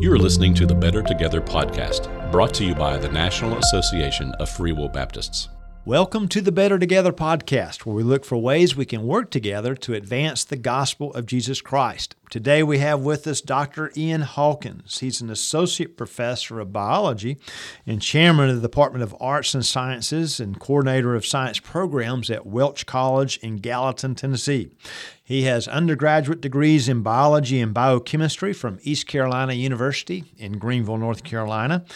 You 0.00 0.12
are 0.12 0.18
listening 0.18 0.54
to 0.54 0.64
the 0.64 0.76
Better 0.76 1.02
Together 1.02 1.40
podcast, 1.40 2.30
brought 2.30 2.54
to 2.54 2.64
you 2.64 2.72
by 2.72 2.98
the 2.98 3.08
National 3.08 3.58
Association 3.58 4.32
of 4.38 4.48
Free 4.48 4.70
Will 4.70 4.88
Baptists. 4.88 5.48
Welcome 5.88 6.28
to 6.28 6.42
the 6.42 6.52
Better 6.52 6.78
Together 6.78 7.14
podcast, 7.14 7.86
where 7.86 7.96
we 7.96 8.02
look 8.02 8.22
for 8.22 8.36
ways 8.36 8.76
we 8.76 8.84
can 8.84 9.06
work 9.06 9.30
together 9.30 9.74
to 9.76 9.94
advance 9.94 10.44
the 10.44 10.58
gospel 10.58 11.14
of 11.14 11.24
Jesus 11.24 11.62
Christ. 11.62 12.14
Today 12.28 12.62
we 12.62 12.76
have 12.80 13.00
with 13.00 13.26
us 13.26 13.40
Dr. 13.40 13.90
Ian 13.96 14.20
Hawkins. 14.20 14.98
He's 14.98 15.22
an 15.22 15.30
associate 15.30 15.96
professor 15.96 16.60
of 16.60 16.74
biology 16.74 17.38
and 17.86 18.02
chairman 18.02 18.50
of 18.50 18.56
the 18.56 18.68
Department 18.68 19.02
of 19.02 19.16
Arts 19.18 19.54
and 19.54 19.64
Sciences 19.64 20.38
and 20.38 20.60
coordinator 20.60 21.14
of 21.14 21.24
science 21.24 21.58
programs 21.58 22.30
at 22.30 22.44
Welch 22.44 22.84
College 22.84 23.38
in 23.38 23.56
Gallatin, 23.56 24.14
Tennessee. 24.14 24.70
He 25.24 25.44
has 25.44 25.66
undergraduate 25.68 26.42
degrees 26.42 26.86
in 26.86 27.02
biology 27.02 27.60
and 27.60 27.72
biochemistry 27.72 28.52
from 28.52 28.78
East 28.82 29.06
Carolina 29.06 29.54
University 29.54 30.24
in 30.36 30.58
Greenville, 30.58 30.98
North 30.98 31.24
Carolina. 31.24 31.86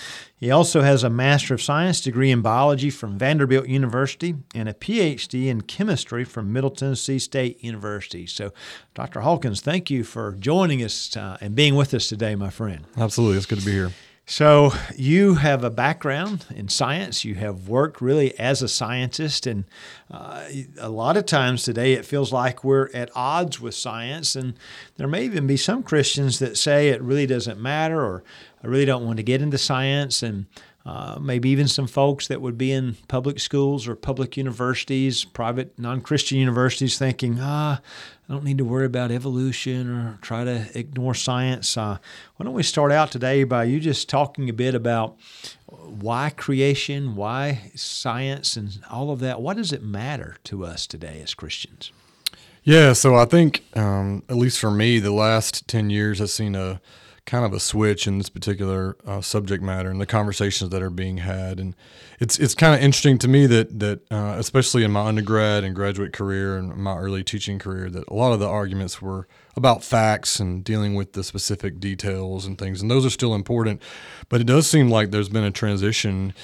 He 0.43 0.51
also 0.51 0.81
has 0.81 1.05
a 1.05 1.09
Master 1.09 1.55
of 1.55 1.63
Science 1.63 2.01
degree 2.01 2.33
in 2.33 2.43
biology 2.43 2.91
from 2.91 3.17
Vanderbilt 3.17 3.69
University 3.69 4.35
and 4.57 4.69
a 4.69 4.75
PhD 4.75 5.47
in 5.47 5.61
chemistry 5.61 6.25
from 6.25 6.53
Middle 6.53 6.71
Tennessee 6.71 7.21
State 7.21 7.63
University. 7.63 8.27
So, 8.27 8.53
Dr. 8.93 9.21
Hawkins, 9.21 9.61
thank 9.61 9.89
you 9.89 10.03
for 10.03 10.33
joining 10.33 10.83
us 10.83 11.17
uh, 11.17 11.39
and 11.41 11.55
being 11.55 11.77
with 11.77 11.95
us 11.95 12.09
today, 12.09 12.35
my 12.35 12.51
friend. 12.51 12.85
Absolutely. 12.97 13.37
It's 13.37 13.47
good 13.47 13.61
to 13.61 13.65
be 13.65 13.71
here. 13.71 13.93
So, 14.25 14.73
you 14.97 15.35
have 15.35 15.65
a 15.65 15.71
background 15.71 16.47
in 16.55 16.69
science. 16.69 17.25
You 17.25 17.35
have 17.35 17.69
worked 17.69 18.01
really 18.01 18.39
as 18.39 18.63
a 18.63 18.69
scientist. 18.69 19.49
And 19.49 19.65
uh, 20.11 20.45
a 20.79 20.89
lot 20.89 21.17
of 21.17 21.27
times 21.27 21.65
today, 21.65 21.95
it 21.95 22.07
feels 22.07 22.33
like 22.33 22.63
we're 22.63 22.89
at 22.95 23.11
odds 23.17 23.61
with 23.61 23.75
science. 23.75 24.37
And 24.37 24.55
there 24.97 25.09
may 25.09 25.25
even 25.25 25.49
be 25.49 25.57
some 25.57 25.83
Christians 25.83 26.39
that 26.39 26.57
say 26.57 26.91
it 26.91 27.03
really 27.03 27.27
doesn't 27.27 27.61
matter 27.61 28.01
or 28.01 28.23
I 28.63 28.69
really 28.69 28.85
don't 28.85 29.05
want 29.05 29.17
to 29.17 29.25
get 29.25 29.43
into 29.43 29.59
science. 29.59 30.23
And 30.23 30.47
uh, 30.85 31.19
maybe 31.21 31.49
even 31.51 31.69
some 31.69 31.87
folks 31.87 32.27
that 32.27 32.41
would 32.41 32.59
be 32.59 32.73
in 32.73 32.97
public 33.07 33.39
schools 33.39 33.87
or 33.87 33.95
public 33.95 34.37
universities, 34.37 35.25
private 35.25 35.79
non 35.79 36.01
Christian 36.01 36.39
universities, 36.39 36.99
thinking, 36.99 37.39
ah, 37.41 37.81
I 38.29 38.33
don't 38.33 38.43
need 38.43 38.59
to 38.59 38.65
worry 38.65 38.87
about 38.87 39.13
evolution 39.13 39.89
or 39.89 40.19
try 40.23 40.43
to 40.43 40.67
ignore 40.75 41.15
science. 41.15 41.77
Uh, 41.77 41.99
why 42.37 42.45
don't 42.45 42.55
we 42.55 42.65
start 42.65 42.91
out 42.91 43.13
today 43.13 43.45
by 43.45 43.65
you 43.65 43.79
just 43.79 44.09
talking 44.09 44.49
a 44.49 44.53
bit 44.53 44.75
about 44.75 45.17
why 45.67 46.31
creation, 46.31 47.15
why 47.15 47.71
science, 47.77 48.57
and 48.57 48.81
all 48.91 49.11
of 49.11 49.21
that? 49.21 49.41
What 49.41 49.57
does 49.57 49.73
it 49.73 49.85
matter 49.85 50.37
to 50.45 50.65
us 50.65 50.87
today 50.87 51.21
as 51.23 51.35
Christians? 51.35 51.93
Yeah, 52.65 52.93
so 52.93 53.17
I 53.17 53.25
think, 53.25 53.65
um, 53.77 54.23
at 54.29 54.37
least 54.37 54.59
for 54.59 54.71
me, 54.71 54.99
the 54.99 55.13
last 55.13 55.67
10 55.69 55.91
years 55.91 56.19
has 56.21 56.33
seen 56.33 56.55
a 56.55 56.81
kind 57.25 57.45
of 57.45 57.53
a 57.53 57.61
switch 57.61 58.07
in 58.07 58.19
this 58.19 58.29
particular 58.29 58.97
uh, 59.07 59.21
subject 59.21 59.63
matter 59.63 59.89
and 59.89 60.01
the 60.01 60.07
conversations 60.07 60.71
that 60.71 60.83
are 60.83 60.91
being 60.91 61.19
had. 61.19 61.61
And 61.61 61.77
it's 62.19 62.39
it's 62.39 62.55
kind 62.55 62.75
of 62.75 62.81
interesting 62.81 63.19
to 63.19 63.29
me 63.29 63.47
that 63.47 63.79
that 63.79 64.01
uh, 64.11 64.35
especially 64.39 64.83
in 64.85 64.91
my 64.91 65.07
undergrad 65.07 65.65
and 65.65 65.75
graduate 65.75 66.13
career 66.13 66.57
and 66.57 66.77
my 66.77 66.97
early 66.97 67.23
teaching 67.23 67.59
career, 67.59 67.89
that 67.91 68.05
a 68.09 68.15
lot 68.15 68.33
of 68.33 68.41
the 68.41 68.49
arguments 68.49 69.01
were 69.01 69.29
about 69.57 69.85
facts 69.85 70.41
and 70.41 70.65
dealing 70.65 70.95
with 70.95 71.13
the 71.13 71.23
specific 71.23 71.79
details 71.79 72.45
and 72.47 72.59
things, 72.59 72.83
and 72.83 72.91
those 72.91 73.07
are 73.07 73.11
still 73.11 73.35
important. 73.35 73.81
But 74.29 74.41
it 74.41 74.47
does 74.47 74.67
seem 74.67 74.91
like 74.91 75.11
there's 75.11 75.29
been 75.29 75.45
a 75.45 75.51
transition 75.51 76.35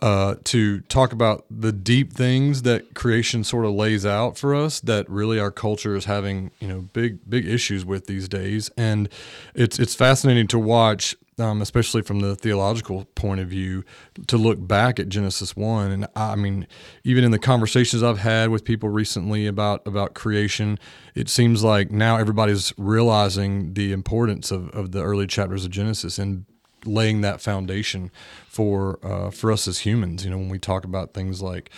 uh, 0.00 0.34
to 0.44 0.80
talk 0.80 1.12
about 1.12 1.46
the 1.50 1.72
deep 1.72 2.12
things 2.12 2.62
that 2.62 2.94
creation 2.94 3.42
sort 3.42 3.64
of 3.64 3.72
lays 3.72 4.04
out 4.04 4.36
for 4.36 4.54
us 4.54 4.80
that 4.80 5.08
really 5.08 5.40
our 5.40 5.50
culture 5.50 5.96
is 5.96 6.04
having 6.04 6.50
you 6.60 6.68
know 6.68 6.80
big 6.92 7.18
big 7.28 7.46
issues 7.46 7.84
with 7.84 8.06
these 8.06 8.28
days. 8.28 8.70
And 8.76 9.08
it's 9.54 9.78
it's 9.78 9.94
fascinating 9.94 10.48
to 10.48 10.58
watch 10.58 11.14
um, 11.38 11.60
especially 11.60 12.02
from 12.02 12.20
the 12.20 12.34
theological 12.34 13.04
point 13.14 13.40
of 13.40 13.48
view, 13.48 13.84
to 14.26 14.38
look 14.38 14.66
back 14.66 14.98
at 14.98 15.08
Genesis 15.08 15.54
one, 15.54 15.90
and 15.90 16.06
I 16.16 16.34
mean, 16.34 16.66
even 17.04 17.24
in 17.24 17.30
the 17.30 17.38
conversations 17.38 18.02
I've 18.02 18.18
had 18.18 18.48
with 18.48 18.64
people 18.64 18.88
recently 18.88 19.46
about 19.46 19.86
about 19.86 20.14
creation, 20.14 20.78
it 21.14 21.28
seems 21.28 21.62
like 21.62 21.90
now 21.90 22.16
everybody's 22.16 22.72
realizing 22.78 23.74
the 23.74 23.92
importance 23.92 24.50
of, 24.50 24.70
of 24.70 24.92
the 24.92 25.02
early 25.02 25.26
chapters 25.26 25.64
of 25.66 25.70
Genesis. 25.70 26.18
And 26.18 26.46
laying 26.84 27.20
that 27.22 27.40
foundation 27.40 28.10
for 28.48 28.98
uh, 29.02 29.30
for 29.30 29.52
us 29.52 29.66
as 29.66 29.80
humans. 29.80 30.24
You 30.24 30.30
know, 30.30 30.38
when 30.38 30.48
we 30.48 30.58
talk 30.58 30.84
about 30.84 31.14
things 31.14 31.42
like 31.42 31.70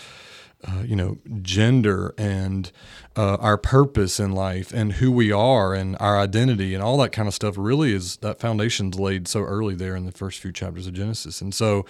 uh, 0.66 0.82
you 0.84 0.96
know 0.96 1.18
gender 1.42 2.14
and 2.18 2.72
uh, 3.16 3.36
our 3.36 3.56
purpose 3.56 4.18
in 4.18 4.32
life 4.32 4.72
and 4.72 4.94
who 4.94 5.10
we 5.10 5.30
are 5.30 5.74
and 5.74 5.96
our 6.00 6.18
identity 6.18 6.74
and 6.74 6.82
all 6.82 6.96
that 6.98 7.10
kind 7.10 7.28
of 7.28 7.34
stuff 7.34 7.54
really 7.56 7.92
is 7.92 8.16
that 8.18 8.40
foundation's 8.40 8.98
laid 8.98 9.28
so 9.28 9.40
early 9.40 9.74
there 9.74 9.94
in 9.96 10.06
the 10.06 10.12
first 10.12 10.40
few 10.40 10.52
chapters 10.52 10.86
of 10.86 10.94
Genesis. 10.94 11.40
And 11.40 11.54
so 11.54 11.84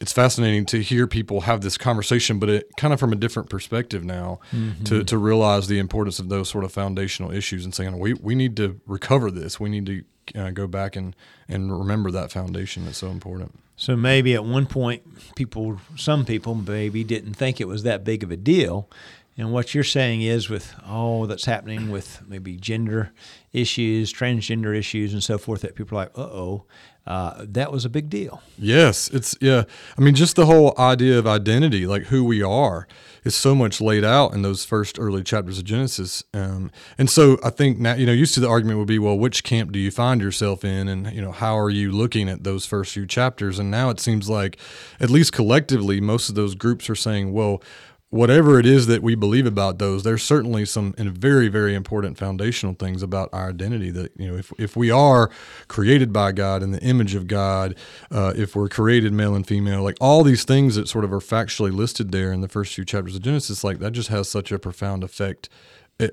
it's 0.00 0.12
fascinating 0.12 0.64
to 0.66 0.80
hear 0.80 1.06
people 1.08 1.42
have 1.42 1.60
this 1.60 1.76
conversation, 1.76 2.38
but 2.38 2.48
it 2.48 2.70
kind 2.76 2.94
of 2.94 3.00
from 3.00 3.12
a 3.12 3.16
different 3.16 3.50
perspective 3.50 4.04
now 4.04 4.38
mm-hmm. 4.52 4.84
to, 4.84 5.02
to 5.02 5.18
realize 5.18 5.66
the 5.66 5.80
importance 5.80 6.20
of 6.20 6.28
those 6.28 6.48
sort 6.48 6.64
of 6.64 6.72
foundational 6.72 7.32
issues 7.32 7.64
and 7.64 7.74
saying, 7.74 7.98
we, 7.98 8.14
we 8.14 8.36
need 8.36 8.56
to 8.56 8.80
recover 8.86 9.30
this. 9.30 9.58
We 9.58 9.68
need 9.68 9.86
to 9.86 10.04
uh, 10.34 10.50
go 10.50 10.66
back 10.66 10.96
and, 10.96 11.14
and 11.48 11.76
remember 11.76 12.10
that 12.10 12.32
foundation 12.32 12.84
that's 12.84 12.98
so 12.98 13.08
important. 13.08 13.58
So 13.76 13.96
maybe 13.96 14.34
at 14.34 14.44
one 14.44 14.66
point, 14.66 15.34
people, 15.36 15.80
some 15.96 16.24
people 16.24 16.54
maybe 16.54 17.04
didn't 17.04 17.34
think 17.34 17.60
it 17.60 17.68
was 17.68 17.84
that 17.84 18.02
big 18.02 18.22
of 18.24 18.30
a 18.30 18.36
deal. 18.36 18.90
And 19.36 19.52
what 19.52 19.72
you're 19.72 19.84
saying 19.84 20.22
is, 20.22 20.50
with 20.50 20.74
all 20.84 21.28
that's 21.28 21.44
happening 21.44 21.90
with 21.90 22.20
maybe 22.26 22.56
gender 22.56 23.12
issues, 23.52 24.12
transgender 24.12 24.76
issues, 24.76 25.12
and 25.12 25.22
so 25.22 25.38
forth, 25.38 25.60
that 25.60 25.76
people 25.76 25.96
are 25.96 26.02
like, 26.02 26.18
uh 26.18 26.22
oh, 26.22 26.64
uh, 27.08 27.46
that 27.48 27.72
was 27.72 27.86
a 27.86 27.88
big 27.88 28.10
deal. 28.10 28.42
Yes, 28.58 29.08
it's 29.08 29.34
yeah. 29.40 29.64
I 29.96 30.02
mean, 30.02 30.14
just 30.14 30.36
the 30.36 30.44
whole 30.44 30.74
idea 30.78 31.18
of 31.18 31.26
identity, 31.26 31.86
like 31.86 32.04
who 32.04 32.22
we 32.22 32.42
are, 32.42 32.86
is 33.24 33.34
so 33.34 33.54
much 33.54 33.80
laid 33.80 34.04
out 34.04 34.34
in 34.34 34.42
those 34.42 34.66
first 34.66 34.98
early 34.98 35.22
chapters 35.22 35.58
of 35.58 35.64
Genesis. 35.64 36.22
Um, 36.34 36.70
and 36.98 37.08
so 37.08 37.38
I 37.42 37.48
think 37.48 37.78
now, 37.78 37.94
you 37.94 38.04
know, 38.04 38.12
used 38.12 38.34
to 38.34 38.40
the 38.40 38.48
argument 38.48 38.78
would 38.78 38.88
be, 38.88 38.98
well, 38.98 39.18
which 39.18 39.42
camp 39.42 39.72
do 39.72 39.78
you 39.78 39.90
find 39.90 40.20
yourself 40.20 40.66
in, 40.66 40.86
and 40.86 41.10
you 41.14 41.22
know, 41.22 41.32
how 41.32 41.58
are 41.58 41.70
you 41.70 41.90
looking 41.90 42.28
at 42.28 42.44
those 42.44 42.66
first 42.66 42.92
few 42.92 43.06
chapters? 43.06 43.58
And 43.58 43.70
now 43.70 43.88
it 43.88 44.00
seems 44.00 44.28
like, 44.28 44.58
at 45.00 45.08
least 45.08 45.32
collectively, 45.32 46.02
most 46.02 46.28
of 46.28 46.34
those 46.34 46.54
groups 46.54 46.90
are 46.90 46.94
saying, 46.94 47.32
well 47.32 47.62
whatever 48.10 48.58
it 48.58 48.64
is 48.64 48.86
that 48.86 49.02
we 49.02 49.14
believe 49.14 49.44
about 49.44 49.78
those, 49.78 50.02
there's 50.02 50.22
certainly 50.22 50.64
some 50.64 50.94
very, 50.96 51.48
very 51.48 51.74
important 51.74 52.16
foundational 52.16 52.74
things 52.74 53.02
about 53.02 53.28
our 53.32 53.50
identity 53.50 53.90
that, 53.90 54.12
you 54.16 54.26
know, 54.26 54.36
if, 54.36 54.50
if 54.58 54.76
we 54.76 54.90
are 54.90 55.30
created 55.68 56.10
by 56.12 56.32
God 56.32 56.62
in 56.62 56.70
the 56.70 56.80
image 56.80 57.14
of 57.14 57.26
God, 57.26 57.74
uh, 58.10 58.32
if 58.34 58.56
we're 58.56 58.68
created 58.68 59.12
male 59.12 59.34
and 59.34 59.46
female, 59.46 59.82
like 59.82 59.98
all 60.00 60.24
these 60.24 60.44
things 60.44 60.74
that 60.76 60.88
sort 60.88 61.04
of 61.04 61.12
are 61.12 61.20
factually 61.20 61.72
listed 61.72 62.10
there 62.10 62.32
in 62.32 62.40
the 62.40 62.48
first 62.48 62.74
few 62.74 62.84
chapters 62.84 63.14
of 63.14 63.22
Genesis, 63.22 63.62
like 63.62 63.78
that 63.80 63.92
just 63.92 64.08
has 64.08 64.28
such 64.28 64.50
a 64.50 64.58
profound 64.58 65.04
effect 65.04 65.50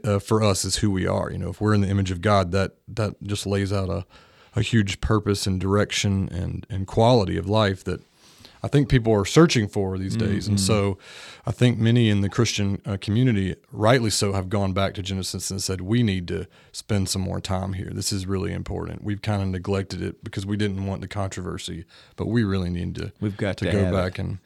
uh, 0.03 0.19
for 0.19 0.43
us 0.43 0.65
as 0.65 0.77
who 0.77 0.91
we 0.91 1.07
are. 1.07 1.31
You 1.31 1.37
know, 1.37 1.49
if 1.49 1.61
we're 1.61 1.73
in 1.73 1.81
the 1.81 1.89
image 1.89 2.11
of 2.11 2.19
God, 2.19 2.51
that, 2.51 2.73
that 2.89 3.23
just 3.23 3.45
lays 3.45 3.71
out 3.71 3.89
a, 3.89 4.05
a 4.53 4.61
huge 4.61 4.99
purpose 4.99 5.47
and 5.47 5.61
direction 5.61 6.27
and, 6.29 6.67
and 6.69 6.87
quality 6.87 7.37
of 7.37 7.47
life 7.47 7.85
that 7.85 8.01
I 8.65 8.67
think 8.67 8.89
people 8.89 9.13
are 9.13 9.25
searching 9.25 9.67
for 9.67 9.95
these 9.99 10.15
days. 10.15 10.45
Mm-hmm. 10.45 10.53
And 10.53 10.59
so 10.59 10.97
I 11.45 11.51
think 11.51 11.77
many 11.77 12.09
in 12.09 12.21
the 12.21 12.29
Christian 12.29 12.81
uh, 12.83 12.97
community, 12.99 13.55
rightly 13.71 14.09
so, 14.09 14.33
have 14.33 14.49
gone 14.49 14.73
back 14.73 14.95
to 14.95 15.03
Genesis 15.03 15.51
and 15.51 15.61
said, 15.61 15.81
we 15.81 16.01
need 16.01 16.27
to 16.29 16.47
spend 16.71 17.07
some 17.07 17.21
more 17.21 17.39
time 17.39 17.73
here. 17.73 17.91
This 17.93 18.11
is 18.11 18.25
really 18.25 18.51
important. 18.51 19.03
We've 19.03 19.21
kind 19.21 19.43
of 19.43 19.49
neglected 19.49 20.01
it 20.01 20.23
because 20.23 20.47
we 20.47 20.57
didn't 20.57 20.83
want 20.87 21.01
the 21.01 21.07
controversy, 21.07 21.85
but 22.15 22.25
we 22.25 22.43
really 22.43 22.71
need 22.71 22.95
to, 22.95 23.11
We've 23.21 23.37
got 23.37 23.57
to, 23.57 23.65
to 23.65 23.71
go 23.71 23.91
back 23.91 24.13
it. 24.13 24.21
and. 24.21 24.39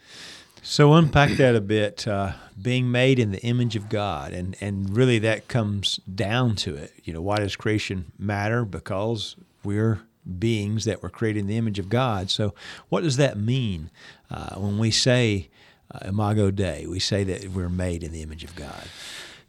So 0.62 0.94
unpack 0.96 1.38
that 1.38 1.56
a 1.56 1.62
bit. 1.62 2.06
Uh, 2.06 2.34
being 2.62 2.92
made 2.92 3.18
in 3.18 3.32
the 3.32 3.40
image 3.44 3.78
of 3.78 3.88
God, 3.88 4.34
and 4.34 4.58
and 4.60 4.90
really 4.90 5.18
that 5.20 5.48
comes 5.48 6.02
down 6.14 6.58
to 6.58 6.76
it. 6.76 6.92
You 7.06 7.14
know, 7.14 7.22
why 7.22 7.38
does 7.38 7.56
creation 7.56 8.12
matter? 8.20 8.66
Because 8.66 9.38
we're 9.64 10.02
beings 10.38 10.86
that 10.86 11.02
were 11.02 11.10
created 11.10 11.40
in 11.40 11.48
the 11.48 11.58
image 11.58 11.80
of 11.80 11.90
God. 11.90 12.30
So, 12.30 12.54
what 12.90 13.04
does 13.04 13.18
that 13.18 13.38
mean 13.38 13.90
uh, 14.30 14.56
when 14.56 14.78
we 14.78 14.92
say 14.92 15.50
uh, 15.92 16.08
Imago 16.08 16.52
Dei? 16.52 16.86
We 16.88 17.00
say 17.00 17.24
that 17.24 17.50
we're 17.50 17.70
made 17.70 18.04
in 18.04 18.12
the 18.12 18.22
image 18.22 18.44
of 18.44 18.56
God. 18.56 18.88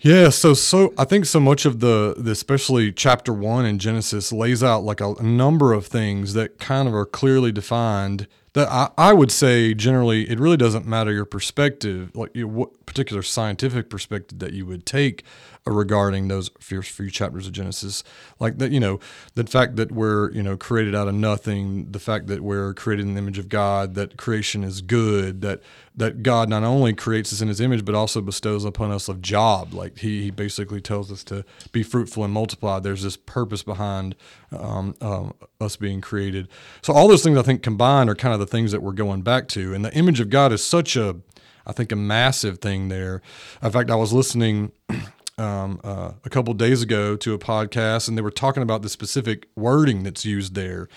Yeah, 0.03 0.31
so 0.31 0.55
so 0.55 0.95
I 0.97 1.05
think 1.05 1.27
so 1.27 1.41
much 1.41 1.67
of 1.67 1.81
the, 1.81 2.15
the 2.17 2.31
especially 2.31 2.91
chapter 2.91 3.35
one 3.35 3.67
in 3.67 3.79
Genesis 3.79 4.33
lays 4.33 4.63
out 4.63 4.83
like 4.83 5.03
a, 5.03 5.13
a 5.15 5.23
number 5.23 5.75
of 5.75 5.87
things 5.87 6.33
that 6.33 6.59
kind 6.59 6.89
of 6.89 6.95
are 6.95 7.05
clearly 7.05 7.53
defined 7.53 8.27
that 8.55 8.69
I, 8.69 8.91
I 8.97 9.13
would 9.13 9.31
say 9.31 9.75
generally 9.75 10.29
it 10.31 10.41
really 10.41 10.57
doesn't 10.57 10.87
matter 10.87 11.13
your 11.13 11.27
perspective, 11.27 12.11
like 12.15 12.31
what 12.35 12.87
particular 12.87 13.23
scientific 13.23 13.91
perspective 13.91 14.39
that 14.39 14.55
you 14.55 14.65
would 14.65 14.87
take 14.87 15.23
regarding 15.67 16.29
those 16.29 16.51
first 16.59 16.91
few 16.91 17.11
chapters 17.11 17.47
of 17.47 17.53
Genesis, 17.53 18.03
like 18.39 18.59
that, 18.59 18.73
you 18.73 18.81
know, 18.81 18.99
the 19.35 19.45
fact 19.45 19.77
that 19.77 19.93
we're 19.93 20.31
you 20.33 20.43
know 20.43 20.57
created 20.57 20.95
out 20.95 21.09
of 21.09 21.15
nothing, 21.15 21.91
the 21.91 21.99
fact 21.99 22.27
that 22.29 22.43
we're 22.43 22.75
created 22.75 23.07
in 23.07 23.15
the 23.15 23.19
image 23.19 23.39
of 23.39 23.49
God, 23.49 23.95
that 23.95 24.17
creation 24.17 24.65
is 24.65 24.81
good, 24.81 25.41
that 25.43 25.61
that 25.95 26.23
God 26.23 26.49
not 26.49 26.63
only 26.63 26.95
creates 26.95 27.33
us 27.33 27.41
in 27.41 27.49
His 27.49 27.61
image, 27.61 27.85
but 27.85 27.95
also 27.95 28.21
bestows 28.21 28.65
upon 28.65 28.91
us 28.91 29.09
a 29.09 29.15
job. 29.15 29.75
Like 29.75 29.99
He, 29.99 30.23
he 30.23 30.31
basically 30.31 30.81
tells 30.81 31.13
us 31.13 31.23
to 31.25 31.45
be 31.73 31.83
fruitful 31.83 32.25
and 32.25 32.33
multiply. 32.33 32.81
There's 32.81 33.03
this 33.03 33.17
purpose 33.17 33.63
behind 33.63 34.17
um, 34.53 34.95
um, 35.01 35.35
us 35.61 35.77
being 35.77 36.01
created. 36.01 36.49
So 36.83 36.93
all 36.93 37.09
those 37.09 37.23
things 37.23 37.39
I 37.39 37.43
think 37.43 37.63
combined 37.63 38.09
are 38.09 38.15
kind 38.15 38.35
of 38.35 38.41
the 38.41 38.47
things 38.47 38.73
that 38.73 38.83
we're 38.83 38.93
going 38.93 39.23
back 39.23 39.49
to, 39.49 39.75
and 39.75 39.85
the 39.85 39.95
image 39.95 40.21
of 40.21 40.31
God 40.31 40.53
is 40.53 40.65
such 40.65 40.97
a 40.97 41.17
I 41.67 41.73
think 41.73 41.93
a 41.93 41.97
massive 41.97 42.59
thing 42.59 42.89
there. 42.89 43.23
In 43.63 43.71
fact, 43.71 43.91
I 43.91 43.95
was 43.95 44.13
listening 44.13 44.73
um, 45.41 45.81
uh, 45.83 46.13
a 46.25 46.31
couple 46.31 46.53
days 46.55 46.83
ago 46.83 47.17
to 47.17 47.35
a 47.35 47.39
podcast, 47.39 48.09
and 48.09 48.17
they 48.17 48.23
were 48.23 48.31
talking 48.31 48.63
about 48.63 48.83
the 48.83 48.89
specific 48.89 49.49
wording 49.57 50.03
that's 50.03 50.25
used 50.25 50.55
there. 50.55 50.89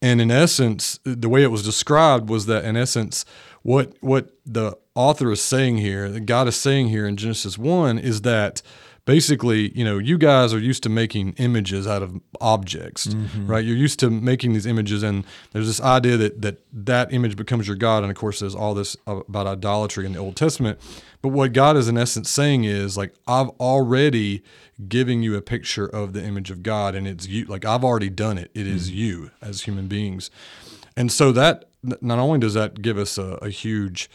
And 0.00 0.20
in 0.20 0.30
essence, 0.30 1.00
the 1.04 1.28
way 1.28 1.42
it 1.42 1.50
was 1.50 1.64
described 1.64 2.28
was 2.28 2.46
that 2.46 2.64
in 2.64 2.76
essence, 2.76 3.24
what 3.62 3.94
what 4.00 4.30
the 4.46 4.76
author 4.94 5.32
is 5.32 5.42
saying 5.42 5.78
here, 5.78 6.08
that 6.10 6.20
God 6.20 6.46
is 6.46 6.56
saying 6.56 6.88
here 6.88 7.06
in 7.06 7.16
Genesis 7.16 7.58
one, 7.58 7.98
is 7.98 8.20
that 8.22 8.62
basically, 9.08 9.72
you 9.74 9.82
know, 9.82 9.96
you 9.96 10.18
guys 10.18 10.52
are 10.52 10.58
used 10.58 10.82
to 10.82 10.90
making 10.90 11.32
images 11.38 11.86
out 11.86 12.02
of 12.02 12.20
objects, 12.42 13.06
mm-hmm. 13.06 13.46
right? 13.46 13.64
You're 13.64 13.74
used 13.74 13.98
to 14.00 14.10
making 14.10 14.52
these 14.52 14.66
images, 14.66 15.02
and 15.02 15.24
there's 15.52 15.66
this 15.66 15.80
idea 15.80 16.18
that 16.18 16.42
that 16.42 16.58
that 16.74 17.10
image 17.10 17.34
becomes 17.34 17.66
your 17.66 17.74
god. 17.74 18.02
And 18.02 18.10
of 18.10 18.18
course, 18.18 18.40
there's 18.40 18.54
all 18.54 18.74
this 18.74 18.98
about 19.06 19.46
idolatry 19.46 20.04
in 20.04 20.12
the 20.12 20.18
Old 20.18 20.36
Testament. 20.36 20.78
But 21.22 21.30
what 21.30 21.54
God 21.54 21.78
is 21.78 21.88
in 21.88 21.96
essence 21.96 22.28
saying 22.28 22.64
is 22.64 22.98
like, 22.98 23.14
I've 23.26 23.48
already 23.58 24.42
giving 24.88 25.22
you 25.22 25.36
a 25.36 25.40
picture 25.40 25.86
of 25.86 26.12
the 26.12 26.22
image 26.22 26.50
of 26.50 26.62
God, 26.62 26.94
and 26.94 27.08
it's 27.08 27.26
you. 27.26 27.46
Like 27.46 27.64
I've 27.64 27.84
already 27.84 28.10
done 28.10 28.36
it. 28.36 28.50
It 28.52 28.66
is 28.66 28.90
mm-hmm. 28.90 28.98
you 28.98 29.30
as 29.40 29.62
human 29.62 29.88
beings, 29.88 30.30
and 30.98 31.10
so 31.10 31.32
that 31.32 31.64
not 31.82 32.18
only 32.18 32.40
does 32.40 32.52
that 32.52 32.82
give 32.82 32.98
us 32.98 33.16
a, 33.16 33.38
a 33.40 33.48
huge 33.48 34.10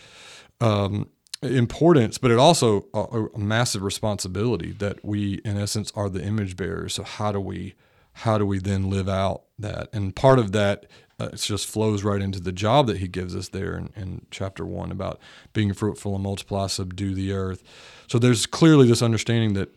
um, 0.61 1.09
importance, 1.45 2.17
but 2.17 2.31
it 2.31 2.37
also 2.37 2.85
a, 2.93 3.25
a, 3.33 3.37
massive 3.37 3.83
responsibility 3.83 4.71
that 4.73 5.03
we, 5.03 5.35
in 5.45 5.57
essence, 5.57 5.91
are 5.95 6.09
the 6.09 6.23
image 6.23 6.55
bearers. 6.55 6.93
So 6.93 7.03
how 7.03 7.31
do 7.31 7.39
we, 7.39 7.75
how 8.13 8.37
do 8.37 8.45
we 8.45 8.59
then 8.59 8.89
live 8.89 9.09
out 9.09 9.43
that? 9.59 9.89
And 9.93 10.15
part 10.15 10.39
of 10.39 10.51
that, 10.53 10.85
uh, 11.19 11.29
it 11.33 11.37
just 11.37 11.67
flows 11.67 12.03
right 12.03 12.21
into 12.21 12.39
the 12.39 12.51
job 12.51 12.87
that 12.87 12.97
he 12.97 13.07
gives 13.07 13.35
us 13.35 13.49
there 13.49 13.77
in, 13.77 13.91
in 13.95 14.25
chapter 14.31 14.65
one 14.65 14.91
about 14.91 15.19
being 15.53 15.73
fruitful 15.73 16.15
and 16.15 16.23
multiply, 16.23 16.67
subdue 16.67 17.13
the 17.13 17.31
earth. 17.31 17.63
So 18.07 18.19
there's 18.19 18.45
clearly 18.45 18.87
this 18.87 19.01
understanding 19.01 19.53
that 19.53 19.69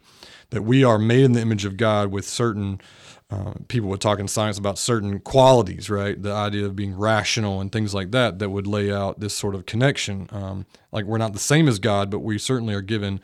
that 0.51 0.63
we 0.63 0.85
are 0.85 0.99
made 0.99 1.25
in 1.25 1.33
the 1.33 1.41
image 1.41 1.65
of 1.65 1.77
God 1.77 2.13
with 2.13 2.25
certain 2.25 2.81
uh, 3.29 3.55
people 3.67 3.89
would 3.89 4.01
talk 4.01 4.21
in 4.21 4.29
science 4.29 4.57
about 4.57 4.79
certain 4.79 5.19
qualities, 5.19 5.91
right? 5.91 6.23
The 6.23 6.33
idea 6.33 6.65
of 6.65 6.77
being 6.77 6.97
rational 6.97 7.61
and 7.61 7.73
things 7.73 7.93
like 7.93 8.13
that 8.13 8.39
that 8.39 8.51
would 8.51 8.69
lay 8.69 8.93
out 8.93 9.19
this 9.19 9.35
sort 9.35 9.57
of 9.57 9.67
connection. 9.67 10.29
Um, 10.31 10.65
like 10.93 11.07
we're 11.07 11.19
not 11.19 11.33
the 11.33 11.41
same 11.41 11.67
as 11.67 11.81
God, 11.81 12.09
but 12.09 12.21
we 12.21 12.39
certainly 12.39 12.73
are 12.75 12.83
given 12.83 13.21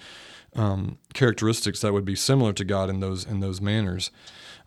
um, 0.57 0.99
characteristics 1.15 1.81
that 1.81 1.93
would 1.93 2.05
be 2.05 2.17
similar 2.17 2.53
to 2.53 2.65
God 2.65 2.91
in 2.91 2.99
those 2.99 3.25
in 3.25 3.41
those 3.41 3.61
manners. 3.61 4.11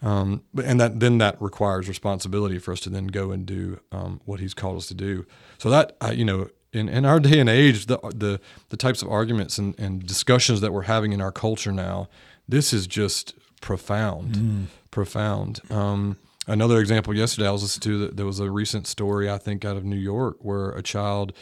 Um, 0.02 0.44
and 0.64 0.80
that 0.80 1.00
then 1.02 1.18
that 1.18 1.42
requires 1.42 1.90
responsibility 1.90 2.58
for 2.58 2.72
us 2.72 2.80
to 2.81 2.90
then 2.90 3.08
go 3.08 3.31
and 3.31 3.46
do 3.46 3.81
um, 3.92 4.22
what 4.24 4.40
He's 4.40 4.54
called 4.54 4.78
us 4.78 4.88
to 4.88 4.94
do. 4.94 5.26
So 5.58 5.70
that 5.70 5.98
uh, 6.02 6.12
you 6.16 6.24
know, 6.24 6.50
in, 6.72 6.88
in 6.88 7.04
our 7.04 7.20
day 7.20 7.40
and 7.40 7.50
age, 7.50 7.88
the 7.88 7.98
the 8.16 8.40
the 8.70 8.78
types 8.78 9.02
of 9.02 9.10
arguments 9.10 9.58
and, 9.58 9.78
and 9.78 10.06
discussions 10.06 10.62
that 10.62 10.72
we're 10.72 10.84
having 10.84 11.12
in 11.12 11.20
our 11.20 11.31
culture 11.34 11.74
now, 11.74 12.08
this 12.48 12.72
is 12.72 12.88
just 12.88 13.34
profound. 13.60 14.36
Mm 14.36 14.68
profound. 14.95 15.59
Um, 15.69 16.18
another 16.47 16.80
example 16.80 17.13
yesterday 17.13 17.47
I 17.47 17.51
was 17.51 17.62
listening 17.62 17.81
to 17.81 17.97
that 18.06 18.18
there 18.18 18.25
was 18.25 18.39
a 18.39 18.50
recent 18.50 18.88
story 18.88 19.30
I 19.30 19.38
think 19.38 19.65
out 19.65 19.75
of 19.75 19.83
New 19.83 19.97
York 19.97 20.38
where 20.39 20.69
a 20.69 20.81
child 20.81 21.33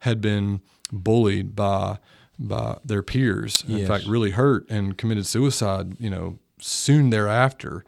had 0.00 0.20
been 0.20 0.60
bullied 0.92 1.56
by 1.56 1.98
by 2.38 2.78
their 2.84 3.02
peers. 3.02 3.64
In 3.66 3.78
yes. 3.78 3.88
fact, 3.88 4.06
really 4.06 4.30
hurt 4.30 4.70
and 4.70 4.96
committed 4.96 5.26
suicide. 5.26 5.98
You 5.98 6.10
know, 6.10 6.38
soon 6.60 7.10
thereafter. 7.10 7.84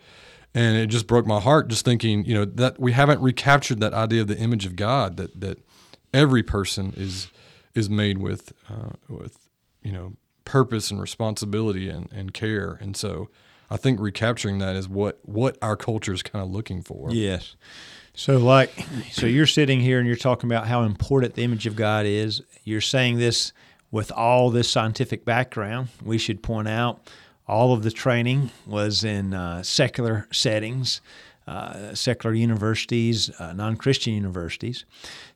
And 0.53 0.77
it 0.77 0.87
just 0.87 1.07
broke 1.07 1.27
my 1.27 1.39
heart 1.39 1.69
just 1.69 1.85
thinking, 1.85 2.25
you 2.25 2.35
know, 2.35 2.45
that 2.45 2.81
we 2.81 2.91
haven't 2.91 3.21
recaptured 3.21 3.79
that 3.81 3.95
idea 3.95 4.23
of 4.23 4.27
the 4.27 4.39
image 4.39 4.67
of 4.67 4.75
God 4.75 5.17
that 5.19 5.39
that 5.41 5.59
every 6.13 6.43
person 6.43 6.95
is 6.97 7.29
is 7.75 7.91
made 7.91 8.19
with 8.19 8.53
uh, 8.69 8.95
with 9.09 9.37
you 9.83 9.93
know 9.93 10.15
purpose 10.45 10.91
and 10.91 11.01
responsibility 11.01 11.91
and, 11.91 12.11
and 12.11 12.33
care. 12.33 12.79
And 12.81 12.97
so 12.97 13.29
I 13.71 13.77
think 13.77 14.01
recapturing 14.01 14.59
that 14.59 14.77
is 14.77 14.89
what 14.89 15.21
what 15.23 15.57
our 15.63 15.77
culture 15.77 16.13
is 16.13 16.23
kind 16.23 16.43
of 16.43 16.51
looking 16.51 16.83
for. 16.83 17.11
Yes. 17.13 17.57
So 18.15 18.39
like 18.39 18.73
so 19.13 19.27
you're 19.27 19.47
sitting 19.47 19.81
here 19.81 19.99
and 19.99 20.07
you're 20.07 20.17
talking 20.17 20.51
about 20.51 20.67
how 20.67 20.83
important 20.83 21.35
the 21.35 21.45
image 21.45 21.67
of 21.67 21.77
God 21.77 22.05
is. 22.07 22.43
You're 22.65 22.81
saying 22.81 23.19
this 23.19 23.53
with 23.91 24.11
all 24.13 24.51
this 24.51 24.69
scientific 24.69 25.25
background. 25.25 25.89
We 26.05 26.19
should 26.19 26.43
point 26.43 26.69
out 26.69 27.09
all 27.47 27.73
of 27.73 27.83
the 27.83 27.91
training 27.91 28.51
was 28.67 29.03
in 29.03 29.35
uh, 29.35 29.63
secular 29.63 30.29
settings, 30.33 31.01
uh, 31.47 31.95
secular 31.95 32.35
universities, 32.35 33.31
uh, 33.41 33.53
non-Christian 33.53 34.15
universities. 34.15 34.85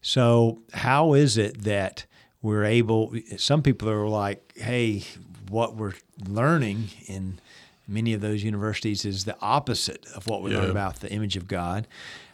So 0.00 0.62
how 0.72 1.14
is 1.14 1.36
it 1.36 1.62
that 1.62 2.06
we're 2.42 2.64
able? 2.64 3.14
Some 3.36 3.62
people 3.62 3.88
are 3.88 4.06
like, 4.06 4.52
"Hey, 4.56 5.04
what 5.48 5.76
we're 5.76 5.94
learning 6.28 6.90
in 7.06 7.40
many 7.86 8.12
of 8.12 8.20
those 8.20 8.42
universities 8.42 9.04
is 9.04 9.24
the 9.24 9.36
opposite 9.40 10.06
of 10.14 10.26
what 10.26 10.42
we 10.42 10.52
yeah. 10.52 10.58
learn 10.58 10.70
about 10.70 11.00
the 11.00 11.10
image 11.10 11.36
of 11.36 11.48
God. 11.48 11.86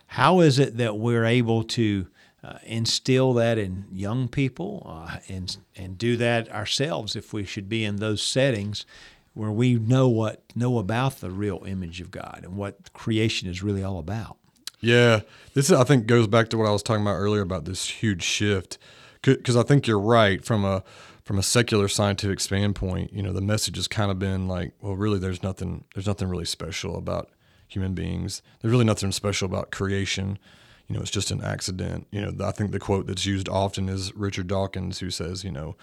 How 0.06 0.40
is 0.40 0.58
it 0.58 0.76
that 0.78 0.96
we're 0.98 1.24
able 1.24 1.62
to 1.64 2.06
uh, 2.42 2.58
instill 2.64 3.34
that 3.34 3.58
in 3.58 3.86
young 3.92 4.28
people 4.28 4.86
uh, 4.86 5.18
and 5.28 5.56
and 5.76 5.98
do 5.98 6.16
that 6.16 6.50
ourselves 6.50 7.14
if 7.14 7.32
we 7.32 7.44
should 7.44 7.68
be 7.68 7.84
in 7.84 7.96
those 7.96 8.22
settings 8.22 8.86
where 9.34 9.50
we 9.50 9.74
know 9.74 10.08
what 10.08 10.42
know 10.54 10.78
about 10.78 11.20
the 11.20 11.30
real 11.30 11.62
image 11.66 12.00
of 12.00 12.10
God 12.10 12.40
and 12.42 12.56
what 12.56 12.92
creation 12.92 13.48
is 13.48 13.62
really 13.62 13.84
all 13.84 13.98
about? 13.98 14.36
Yeah, 14.80 15.20
this 15.52 15.70
I 15.70 15.84
think 15.84 16.06
goes 16.06 16.26
back 16.26 16.48
to 16.48 16.58
what 16.58 16.66
I 16.66 16.72
was 16.72 16.82
talking 16.82 17.02
about 17.02 17.16
earlier 17.16 17.42
about 17.42 17.66
this 17.66 17.86
huge 17.86 18.22
shift 18.22 18.78
because 19.22 19.56
I 19.56 19.62
think 19.62 19.86
you're 19.86 20.00
right 20.00 20.42
from 20.42 20.64
a 20.64 20.82
from 21.30 21.38
a 21.38 21.44
secular 21.44 21.86
scientific 21.86 22.40
standpoint, 22.40 23.12
you 23.12 23.22
know, 23.22 23.32
the 23.32 23.40
message 23.40 23.76
has 23.76 23.86
kind 23.86 24.10
of 24.10 24.18
been 24.18 24.48
like, 24.48 24.72
well, 24.80 24.96
really, 24.96 25.16
there's 25.16 25.44
nothing, 25.44 25.84
there's 25.94 26.08
nothing 26.08 26.26
really 26.26 26.44
special 26.44 26.96
about 26.96 27.30
human 27.68 27.94
beings. 27.94 28.42
There's 28.60 28.72
really 28.72 28.84
nothing 28.84 29.12
special 29.12 29.46
about 29.46 29.70
creation. 29.70 30.40
You 30.88 30.96
know, 30.96 31.02
it's 31.02 31.10
just 31.12 31.30
an 31.30 31.40
accident. 31.40 32.08
You 32.10 32.22
know, 32.22 32.44
I 32.44 32.50
think 32.50 32.72
the 32.72 32.80
quote 32.80 33.06
that's 33.06 33.26
used 33.26 33.48
often 33.48 33.88
is 33.88 34.12
Richard 34.16 34.48
Dawkins, 34.48 34.98
who 34.98 35.08
says, 35.08 35.44
you 35.44 35.52
know, 35.52 35.76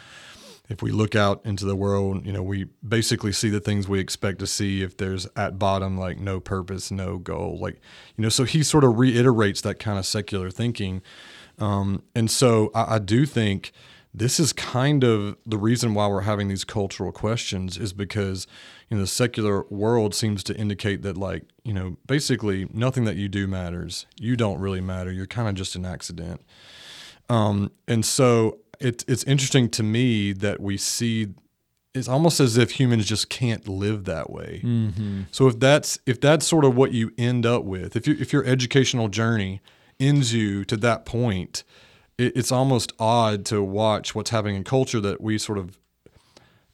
if 0.68 0.82
we 0.82 0.92
look 0.92 1.16
out 1.16 1.40
into 1.46 1.64
the 1.64 1.78
world, 1.78 2.26
you 2.26 2.34
know, 2.34 2.44
we 2.44 2.66
basically 2.86 3.32
see 3.32 3.50
the 3.50 3.62
things 3.62 3.88
we 3.88 4.02
expect 4.02 4.40
to 4.40 4.48
see 4.48 4.82
if 4.82 4.98
there's 4.98 5.30
at 5.38 5.58
bottom 5.58 5.98
like 5.98 6.20
no 6.20 6.42
purpose, 6.42 6.92
no 6.92 7.18
goal. 7.18 7.58
Like, 7.58 7.80
you 8.18 8.22
know, 8.22 8.28
so 8.28 8.44
he 8.44 8.64
sort 8.64 8.84
of 8.84 9.00
reiterates 9.00 9.62
that 9.62 9.80
kind 9.80 9.98
of 9.98 10.06
secular 10.06 10.52
thinking. 10.52 11.02
Um, 11.58 12.04
and 12.14 12.30
so 12.30 12.70
I, 12.76 12.96
I 12.96 13.00
do 13.00 13.26
think 13.26 13.72
this 14.18 14.40
is 14.40 14.52
kind 14.52 15.04
of 15.04 15.38
the 15.46 15.58
reason 15.58 15.94
why 15.94 16.08
we're 16.08 16.22
having 16.22 16.48
these 16.48 16.64
cultural 16.64 17.12
questions 17.12 17.78
is 17.78 17.94
because 17.94 18.48
you 18.90 18.98
know 18.98 19.02
the 19.02 19.08
secular 19.08 19.64
world 19.70 20.16
seems 20.16 20.44
to 20.46 20.56
indicate 20.56 21.04
that 21.04 21.18
like 21.18 21.44
you 21.64 21.74
know 21.74 21.98
basically 22.08 22.68
nothing 22.74 23.06
that 23.06 23.16
you 23.16 23.28
do 23.28 23.48
matters. 23.48 24.08
You 24.20 24.36
don't 24.36 24.60
really 24.60 24.82
matter. 24.82 25.12
You're 25.12 25.28
kind 25.28 25.48
of 25.48 25.56
just 25.56 25.76
an 25.76 25.86
accident. 25.86 26.42
Um, 27.30 27.72
and 27.88 28.06
so 28.06 28.60
it, 28.80 29.04
it's 29.08 29.24
interesting 29.26 29.70
to 29.72 29.84
me 29.84 30.34
that 30.34 30.60
we 30.60 30.78
see 30.78 31.28
it's 31.94 32.08
almost 32.08 32.40
as 32.40 32.58
if 32.58 32.72
humans 32.72 33.06
just 33.06 33.30
can't 33.30 33.68
live 33.68 34.06
that 34.06 34.30
way. 34.30 34.62
Mm-hmm. 34.64 35.24
so 35.32 35.48
if 35.48 35.60
that's 35.60 36.00
if 36.06 36.20
that's 36.20 36.48
sort 36.48 36.66
of 36.66 36.76
what 36.76 36.92
you 36.92 37.12
end 37.18 37.46
up 37.46 37.64
with 37.64 37.96
if 37.96 38.08
you 38.08 38.16
if 38.20 38.34
your 38.34 38.46
educational 38.46 39.10
journey 39.10 39.62
ends 40.00 40.34
you 40.34 40.64
to 40.66 40.78
that 40.78 41.06
point 41.06 41.64
it's 42.18 42.52
almost 42.52 42.94
odd 43.00 43.46
to 43.46 43.62
watch 43.62 44.16
what's 44.16 44.32
happening 44.32 44.56
in 44.56 44.64
culture 44.64 45.00
that 45.00 45.22
we 45.22 45.38
sort 45.38 45.58
of 45.58 45.78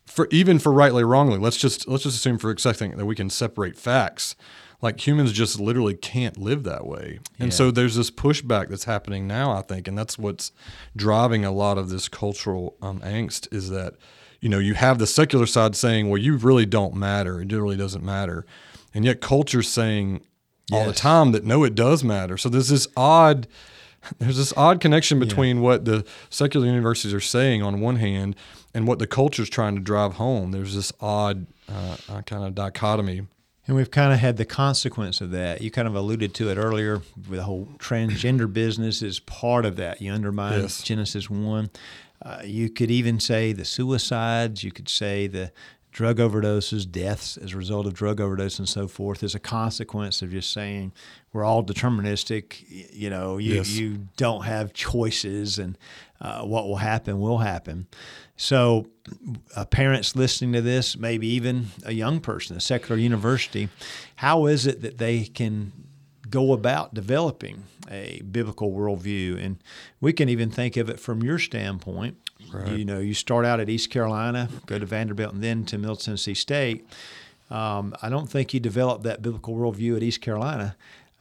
for 0.05 0.27
even 0.31 0.59
for 0.59 0.71
rightly 0.71 1.03
or 1.03 1.07
wrongly 1.07 1.38
let's 1.38 1.57
just 1.57 1.88
let's 1.88 2.03
just 2.03 2.17
assume 2.17 2.38
for 2.38 2.51
a 2.51 2.59
second 2.59 2.97
that 2.97 3.05
we 3.05 3.15
can 3.15 3.29
separate 3.29 3.77
facts. 3.77 4.35
Like 4.81 5.05
humans 5.07 5.31
just 5.31 5.62
literally 5.62 5.93
can't 5.93 6.38
live 6.38 6.63
that 6.63 6.85
way. 6.85 7.19
Yeah. 7.38 7.45
and 7.45 7.53
so 7.53 7.71
there's 7.71 7.95
this 7.95 8.12
pushback 8.12 8.67
that's 8.67 8.83
happening 8.83 9.27
now 9.27 9.51
i 9.51 9.62
think 9.62 9.88
and 9.88 9.97
that's 9.97 10.17
what's 10.17 10.51
driving 10.95 11.45
a 11.45 11.51
lot 11.51 11.77
of 11.77 11.89
this 11.89 12.09
cultural 12.09 12.75
um, 12.81 13.00
angst 13.00 13.53
is 13.53 13.69
that 13.69 13.93
you 14.41 14.50
know 14.50 14.59
you 14.59 14.73
have 14.73 15.00
the 15.00 15.07
secular 15.07 15.45
side 15.45 15.75
saying 15.75 16.09
well 16.09 16.21
you 16.21 16.38
really 16.38 16.65
don't 16.65 16.95
matter. 16.95 17.41
It 17.41 17.51
really 17.51 17.77
doesn't 17.77 18.03
matter. 18.03 18.45
And 18.93 19.05
yet 19.05 19.21
culture's 19.21 19.69
saying 19.69 20.21
yes. 20.69 20.79
all 20.79 20.85
the 20.85 20.93
time 20.93 21.31
that 21.31 21.43
no 21.43 21.63
it 21.63 21.75
does 21.75 22.03
matter. 22.03 22.38
So 22.38 22.50
there's 22.50 22.69
this 22.69 22.88
odd 22.95 23.47
there's 24.19 24.38
this 24.38 24.53
odd 24.57 24.79
connection 24.79 25.19
between 25.19 25.62
what 25.62 25.86
the 25.86 26.05
secular 26.29 26.65
universities 26.65 27.13
are 27.13 27.19
saying 27.22 27.62
on 27.62 27.81
one 27.81 27.98
hand 27.98 28.36
and 28.74 28.88
what 28.88 29.00
the 29.00 29.07
culture 29.07 29.43
is 29.43 29.50
trying 29.50 29.75
to 29.75 29.81
drive 29.81 30.13
home. 30.13 30.51
There's 30.51 30.75
this 30.75 30.91
odd 31.00 31.45
uh, 31.69 31.98
uh, 32.10 32.22
kind 32.22 32.43
of 32.43 32.55
dichotomy. 32.55 33.27
And 33.65 33.77
we've 33.77 33.91
kind 33.91 34.12
of 34.12 34.19
had 34.19 34.36
the 34.36 34.45
consequence 34.45 35.22
of 35.22 35.31
that. 35.31 35.62
You 35.62 35.72
kind 35.72 35.88
of 35.88 35.95
alluded 35.95 36.33
to 36.36 36.50
it 36.50 36.57
earlier 36.57 37.01
with 37.15 37.39
the 37.39 37.43
whole 37.43 37.69
transgender 37.77 38.51
business 38.51 39.01
is 39.01 39.19
part 39.22 39.65
of 39.65 39.77
that. 39.77 40.01
You 40.01 40.12
undermine 40.12 40.62
Yes. 40.62 40.83
Genesis 40.83 41.29
1. 41.29 41.69
Uh, 42.22 42.41
you 42.43 42.69
could 42.69 42.91
even 42.91 43.19
say 43.19 43.53
the 43.53 43.63
suicides, 43.65 44.63
you 44.63 44.72
could 44.72 44.89
say 44.89 45.27
the 45.27 45.51
drug 45.93 46.17
overdoses, 46.17 46.89
deaths 46.89 47.38
as 47.38 47.53
a 47.53 47.57
result 47.57 47.85
of 47.85 47.93
drug 47.93 48.19
overdose 48.19 48.57
and 48.57 48.67
so 48.67 48.88
forth 48.88 49.21
is 49.23 49.35
a 49.35 49.39
consequence 49.39 50.23
of 50.23 50.31
just 50.31 50.51
saying 50.51 50.91
we're 51.31 51.43
all 51.43 51.63
deterministic. 51.63 52.65
You 52.91 53.12
know, 53.12 53.38
you, 53.38 53.55
Yes. 53.55 53.69
you 53.69 54.07
don't 54.17 54.43
have 54.43 54.73
choices 54.73 55.59
and 55.59 55.77
uh, 56.19 56.41
what 56.41 56.65
will 56.65 56.77
happen 56.77 57.19
will 57.19 57.38
happen. 57.38 57.88
So, 58.35 58.88
uh, 59.55 59.65
parents 59.65 60.15
listening 60.15 60.53
to 60.53 60.62
this, 60.62 60.97
maybe 60.97 61.27
even 61.27 61.67
a 61.85 61.93
young 61.93 62.19
person, 62.19 62.57
a 62.57 62.62
secular 62.62 63.00
university, 63.00 63.69
how 64.15 64.47
is 64.47 64.65
it 64.65 64.81
that 64.81 64.97
they 64.97 65.25
can 65.25 65.71
go 66.29 66.53
about 66.53 66.95
developing 66.95 67.65
a 67.91 68.21
biblical 68.31 68.71
worldview? 68.71 69.43
And 69.43 69.57
we 70.01 70.12
can 70.13 70.27
even 70.29 70.50
think 70.50 70.75
of 70.77 70.89
it 70.89 71.00
from 71.00 71.21
your 71.21 71.38
standpoint. 71.38 72.17
You 72.75 72.85
know, 72.85 73.00
you 73.00 73.13
start 73.13 73.45
out 73.45 73.59
at 73.59 73.69
East 73.69 73.89
Carolina, 73.89 74.50
go 74.65 74.77
to 74.77 74.85
Vanderbilt, 74.85 75.33
and 75.33 75.43
then 75.43 75.65
to 75.65 75.77
Middle 75.77 75.95
Tennessee 75.95 76.33
State. 76.33 76.88
Um, 77.50 77.95
I 78.01 78.09
don't 78.09 78.29
think 78.29 78.53
you 78.53 78.59
developed 78.59 79.03
that 79.03 79.21
biblical 79.21 79.55
worldview 79.55 79.95
at 79.95 80.03
East 80.03 80.21
Carolina. 80.21 80.75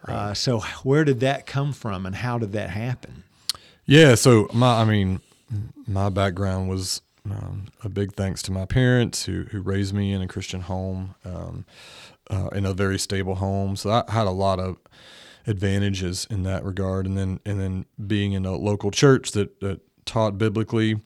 Uh, 0.07 0.35
so, 0.35 0.61
where 0.83 1.05
did 1.05 1.21
that 1.21 1.47
come 1.47 1.73
from, 1.73 2.07
and 2.07 2.17
how 2.17 2.39
did 2.39 2.53
that 2.53 2.71
happen? 2.71 3.23
Yeah, 3.87 4.15
so 4.15 4.49
my 4.53 4.81
I 4.81 4.85
mean, 4.85 5.21
my 5.87 6.09
background 6.09 6.69
was 6.69 7.03
um, 7.31 7.67
a 7.85 7.89
big 7.89 8.15
thanks 8.15 8.43
to 8.43 8.53
my 8.53 8.65
parents 8.65 9.25
who 9.27 9.45
who 9.51 9.61
raised 9.61 9.95
me 9.95 10.13
in 10.13 10.23
a 10.23 10.29
Christian 10.29 10.63
home, 10.63 11.15
um, 11.25 11.65
uh, 12.31 12.49
in 12.49 12.67
a 12.67 12.73
very 12.73 12.99
stable 12.99 13.37
home. 13.37 13.77
So 13.77 13.91
I 13.91 14.05
had 14.09 14.27
a 14.27 14.33
lot 14.33 14.59
of 14.59 14.77
advantages 15.47 16.27
in 16.31 16.43
that 16.45 16.65
regard, 16.65 17.07
and 17.07 17.17
then 17.17 17.41
and 17.45 17.61
then 17.61 17.87
being 18.07 18.33
in 18.33 18.45
a 18.45 18.57
local 18.57 18.91
church 18.91 19.33
that 19.33 19.61
that 19.61 19.81
taught 20.05 20.39
biblically, 20.39 21.01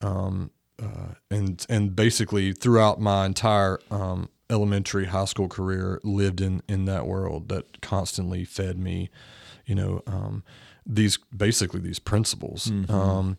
um, 0.00 0.50
uh, 0.82 1.14
and 1.30 1.64
and 1.68 1.94
basically 1.94 2.52
throughout 2.52 3.00
my 3.00 3.26
entire 3.26 3.80
um, 3.90 4.28
elementary 4.48 5.06
high 5.06 5.24
school 5.24 5.48
career 5.48 6.00
lived 6.02 6.40
in 6.40 6.62
in 6.68 6.84
that 6.86 7.06
world 7.06 7.48
that 7.48 7.80
constantly 7.80 8.44
fed 8.44 8.78
me, 8.78 9.10
you 9.66 9.74
know, 9.74 10.02
um, 10.06 10.42
these 10.86 11.18
basically 11.36 11.80
these 11.80 11.98
principles. 11.98 12.70
Um, 12.90 13.36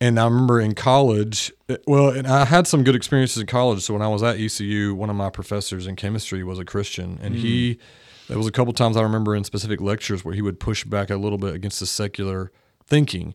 and 0.00 0.18
I 0.18 0.24
remember 0.24 0.60
in 0.60 0.74
college, 0.74 1.52
eh, 1.68 1.76
well, 1.86 2.08
and 2.08 2.26
I 2.26 2.44
had 2.44 2.66
some 2.66 2.82
good 2.82 2.96
experiences 2.96 3.40
in 3.40 3.46
college. 3.46 3.82
So 3.82 3.92
when 3.92 4.02
I 4.02 4.08
was 4.08 4.22
at 4.24 4.36
ECU, 4.36 4.94
one 4.96 5.10
of 5.10 5.14
my 5.14 5.30
professors 5.30 5.86
in 5.86 5.94
chemistry 5.94 6.42
was 6.42 6.58
a 6.58 6.64
Christian, 6.64 7.20
and 7.22 7.36
he, 7.36 7.78
there 8.26 8.36
was 8.36 8.48
a 8.48 8.50
couple 8.50 8.72
times 8.72 8.96
I 8.96 9.02
remember 9.02 9.36
in 9.36 9.44
specific 9.44 9.80
lectures 9.80 10.24
where 10.24 10.34
he 10.34 10.42
would 10.42 10.58
push 10.58 10.82
back 10.82 11.10
a 11.10 11.16
little 11.16 11.38
bit 11.38 11.54
against 11.54 11.78
the 11.78 11.86
secular 11.86 12.50
thinking, 12.92 13.34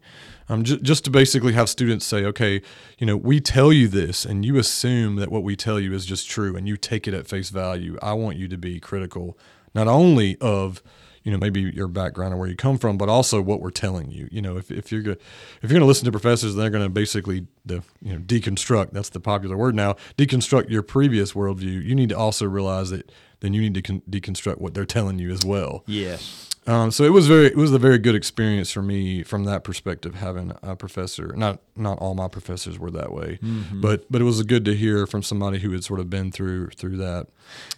um, 0.49 0.63
j- 0.63 0.77
just 0.83 1.03
to 1.05 1.09
basically 1.09 1.53
have 1.53 1.67
students 1.67 2.05
say, 2.05 2.23
okay, 2.23 2.61
you 2.99 3.07
know, 3.07 3.17
we 3.17 3.39
tell 3.39 3.73
you 3.73 3.87
this, 3.87 4.23
and 4.23 4.45
you 4.45 4.59
assume 4.59 5.15
that 5.15 5.31
what 5.31 5.41
we 5.41 5.55
tell 5.55 5.79
you 5.79 5.93
is 5.93 6.05
just 6.05 6.29
true, 6.29 6.55
and 6.55 6.67
you 6.67 6.77
take 6.77 7.07
it 7.07 7.15
at 7.15 7.27
face 7.27 7.49
value. 7.49 7.97
I 7.99 8.13
want 8.13 8.37
you 8.37 8.47
to 8.49 8.57
be 8.57 8.79
critical, 8.79 9.35
not 9.73 9.87
only 9.87 10.37
of 10.39 10.83
you 11.23 11.31
know 11.31 11.39
maybe 11.39 11.59
your 11.61 11.87
background 11.87 12.35
or 12.35 12.37
where 12.37 12.47
you 12.47 12.55
come 12.55 12.77
from, 12.77 12.99
but 12.99 13.09
also 13.09 13.41
what 13.41 13.59
we're 13.59 13.71
telling 13.71 14.11
you. 14.11 14.29
You 14.31 14.43
know, 14.43 14.57
if, 14.57 14.69
if 14.69 14.91
you're 14.91 15.01
if 15.01 15.17
you're 15.63 15.71
going 15.71 15.81
to 15.81 15.87
listen 15.87 16.05
to 16.05 16.11
professors, 16.11 16.53
they're 16.53 16.69
going 16.69 16.83
to 16.83 16.89
basically 16.89 17.47
the 17.65 17.81
you 18.03 18.13
know 18.13 18.19
deconstruct. 18.19 18.91
That's 18.91 19.09
the 19.09 19.19
popular 19.19 19.57
word 19.57 19.73
now. 19.73 19.95
Deconstruct 20.19 20.69
your 20.69 20.83
previous 20.83 21.33
worldview. 21.33 21.83
You 21.83 21.95
need 21.95 22.09
to 22.09 22.17
also 22.17 22.45
realize 22.45 22.91
that 22.91 23.11
then 23.39 23.53
you 23.53 23.61
need 23.61 23.73
to 23.75 23.81
con- 23.81 24.01
deconstruct 24.09 24.59
what 24.59 24.73
they're 24.73 24.85
telling 24.85 25.19
you 25.19 25.31
as 25.31 25.45
well. 25.45 25.83
Yes. 25.85 26.49
Um, 26.65 26.91
so 26.91 27.05
it 27.05 27.13
was 27.13 27.27
very 27.27 27.45
it 27.45 27.55
was 27.55 27.71
a 27.71 27.79
very 27.79 27.97
good 27.97 28.13
experience 28.15 28.69
for 28.71 28.81
me 28.81 29.23
from 29.23 29.45
that 29.45 29.63
perspective 29.63 30.15
having 30.15 30.51
a 30.61 30.75
professor. 30.75 31.33
Not 31.37 31.59
not 31.77 31.97
all 31.99 32.13
my 32.13 32.27
professors 32.27 32.77
were 32.77 32.91
that 32.91 33.13
way, 33.13 33.39
but 33.73 34.11
but 34.11 34.19
it 34.19 34.25
was 34.25 34.43
good 34.43 34.65
to 34.65 34.75
hear 34.75 35.07
from 35.07 35.23
somebody 35.23 35.59
who 35.59 35.71
had 35.71 35.85
sort 35.85 36.01
of 36.01 36.09
been 36.09 36.29
through 36.29 36.71
through 36.71 36.97
that. 36.97 37.27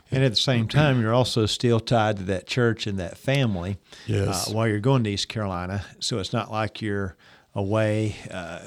And 0.09 0.23
at 0.23 0.31
the 0.31 0.37
same 0.37 0.67
time, 0.67 0.99
you're 1.01 1.13
also 1.13 1.45
still 1.45 1.79
tied 1.79 2.17
to 2.17 2.23
that 2.23 2.47
church 2.47 2.87
and 2.87 2.97
that 2.97 3.15
family 3.15 3.77
Yes. 4.07 4.49
uh, 4.49 4.53
while 4.53 4.67
you're 4.67 4.79
going 4.79 5.03
to 5.03 5.11
East 5.11 5.29
Carolina. 5.29 5.85
So 5.99 6.17
it's 6.17 6.33
not 6.33 6.51
like 6.51 6.81
you're 6.81 7.15
away 7.55 8.15
uh, 8.31 8.59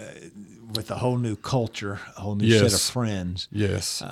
with 0.75 0.91
a 0.91 0.97
whole 0.97 1.19
new 1.19 1.37
culture, 1.37 2.01
a 2.17 2.21
whole 2.21 2.35
new 2.35 2.51
set 2.59 2.73
of 2.73 2.81
friends, 2.81 3.49
Yes. 3.53 4.03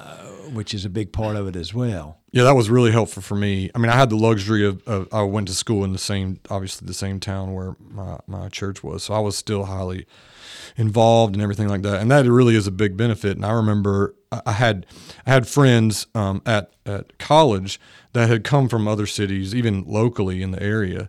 which 0.52 0.74
is 0.74 0.84
a 0.84 0.88
big 0.90 1.12
part 1.12 1.36
of 1.36 1.48
it 1.48 1.56
as 1.56 1.72
well. 1.74 2.18
Yeah, 2.32 2.44
that 2.44 2.54
was 2.54 2.70
really 2.70 2.92
helpful 2.92 3.22
for 3.22 3.34
me. 3.34 3.70
I 3.74 3.78
mean, 3.78 3.90
I 3.90 3.96
had 3.96 4.10
the 4.10 4.16
luxury 4.16 4.64
of, 4.64 4.86
of 4.86 5.08
I 5.12 5.22
went 5.22 5.48
to 5.48 5.54
school 5.54 5.82
in 5.84 5.92
the 5.92 5.98
same, 5.98 6.38
obviously 6.50 6.86
the 6.86 6.94
same 6.94 7.18
town 7.18 7.54
where 7.54 7.76
my, 7.80 8.18
my 8.26 8.48
church 8.48 8.84
was, 8.84 9.02
so 9.02 9.14
I 9.14 9.18
was 9.20 9.36
still 9.36 9.64
highly 9.64 10.06
involved 10.76 11.34
and 11.34 11.42
everything 11.42 11.68
like 11.68 11.82
that, 11.82 12.00
and 12.00 12.10
that 12.10 12.26
really 12.26 12.54
is 12.54 12.66
a 12.66 12.70
big 12.72 12.96
benefit. 12.96 13.36
And 13.36 13.44
I 13.44 13.52
remember 13.52 14.14
I 14.30 14.40
I 14.46 14.52
had 14.52 14.86
I 15.26 15.30
had 15.30 15.48
friends 15.48 16.06
um, 16.14 16.40
at 16.46 16.72
at 16.86 17.18
college 17.18 17.80
that 18.12 18.28
had 18.28 18.44
come 18.44 18.68
from 18.68 18.86
other 18.86 19.06
cities, 19.06 19.54
even 19.54 19.84
locally 19.86 20.42
in 20.42 20.52
the 20.52 20.62
area, 20.62 21.08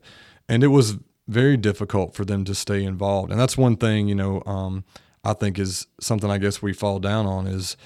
and 0.50 0.64
it 0.64 0.68
was 0.70 0.98
very 1.32 1.58
difficult 1.58 2.14
for 2.14 2.26
them 2.26 2.44
to 2.46 2.54
stay 2.54 2.84
involved. 2.84 3.32
And 3.32 3.40
that's 3.40 3.58
one 3.58 3.78
thing, 3.78 4.08
you 4.08 4.16
know, 4.16 4.44
um, 4.46 4.84
I 5.24 5.34
think 5.34 5.58
is 5.58 5.88
something 6.00 6.30
I 6.30 6.38
guess 6.38 6.62
we 6.62 6.74
fall 6.74 7.00
down 7.00 7.26
on 7.26 7.48
is 7.48 7.78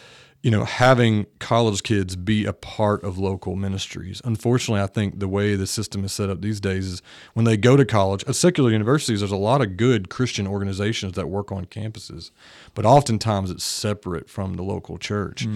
you 0.46 0.52
know, 0.52 0.64
having 0.64 1.26
college 1.40 1.82
kids 1.82 2.16
be 2.16 2.46
a 2.46 2.54
part 2.54 3.04
of 3.04 3.18
local 3.18 3.56
ministries. 3.56 4.22
Unfortunately, 4.24 4.80
I 4.80 4.86
think 4.86 5.20
the 5.20 5.28
way 5.28 5.56
the 5.56 5.66
system 5.66 6.06
is 6.06 6.14
set 6.14 6.30
up 6.30 6.42
these 6.42 6.60
days 6.60 6.86
is 6.86 7.02
when 7.34 7.46
they 7.46 7.58
go 7.58 7.76
to 7.76 7.84
college, 7.84 8.24
at 8.28 8.36
secular 8.36 8.70
universities, 8.70 9.22
there's 9.22 9.32
a 9.32 9.38
lot 9.38 9.64
of 9.64 9.76
good 9.76 10.08
Christian 10.10 10.46
organizations 10.46 11.14
that 11.14 11.30
work 11.30 11.52
on 11.52 11.66
campuses, 11.66 12.30
but 12.76 12.86
oftentimes 12.86 13.50
it's 13.50 13.64
separate 13.64 14.30
from 14.30 14.54
the 14.54 14.62
local 14.62 15.00
church. 15.00 15.48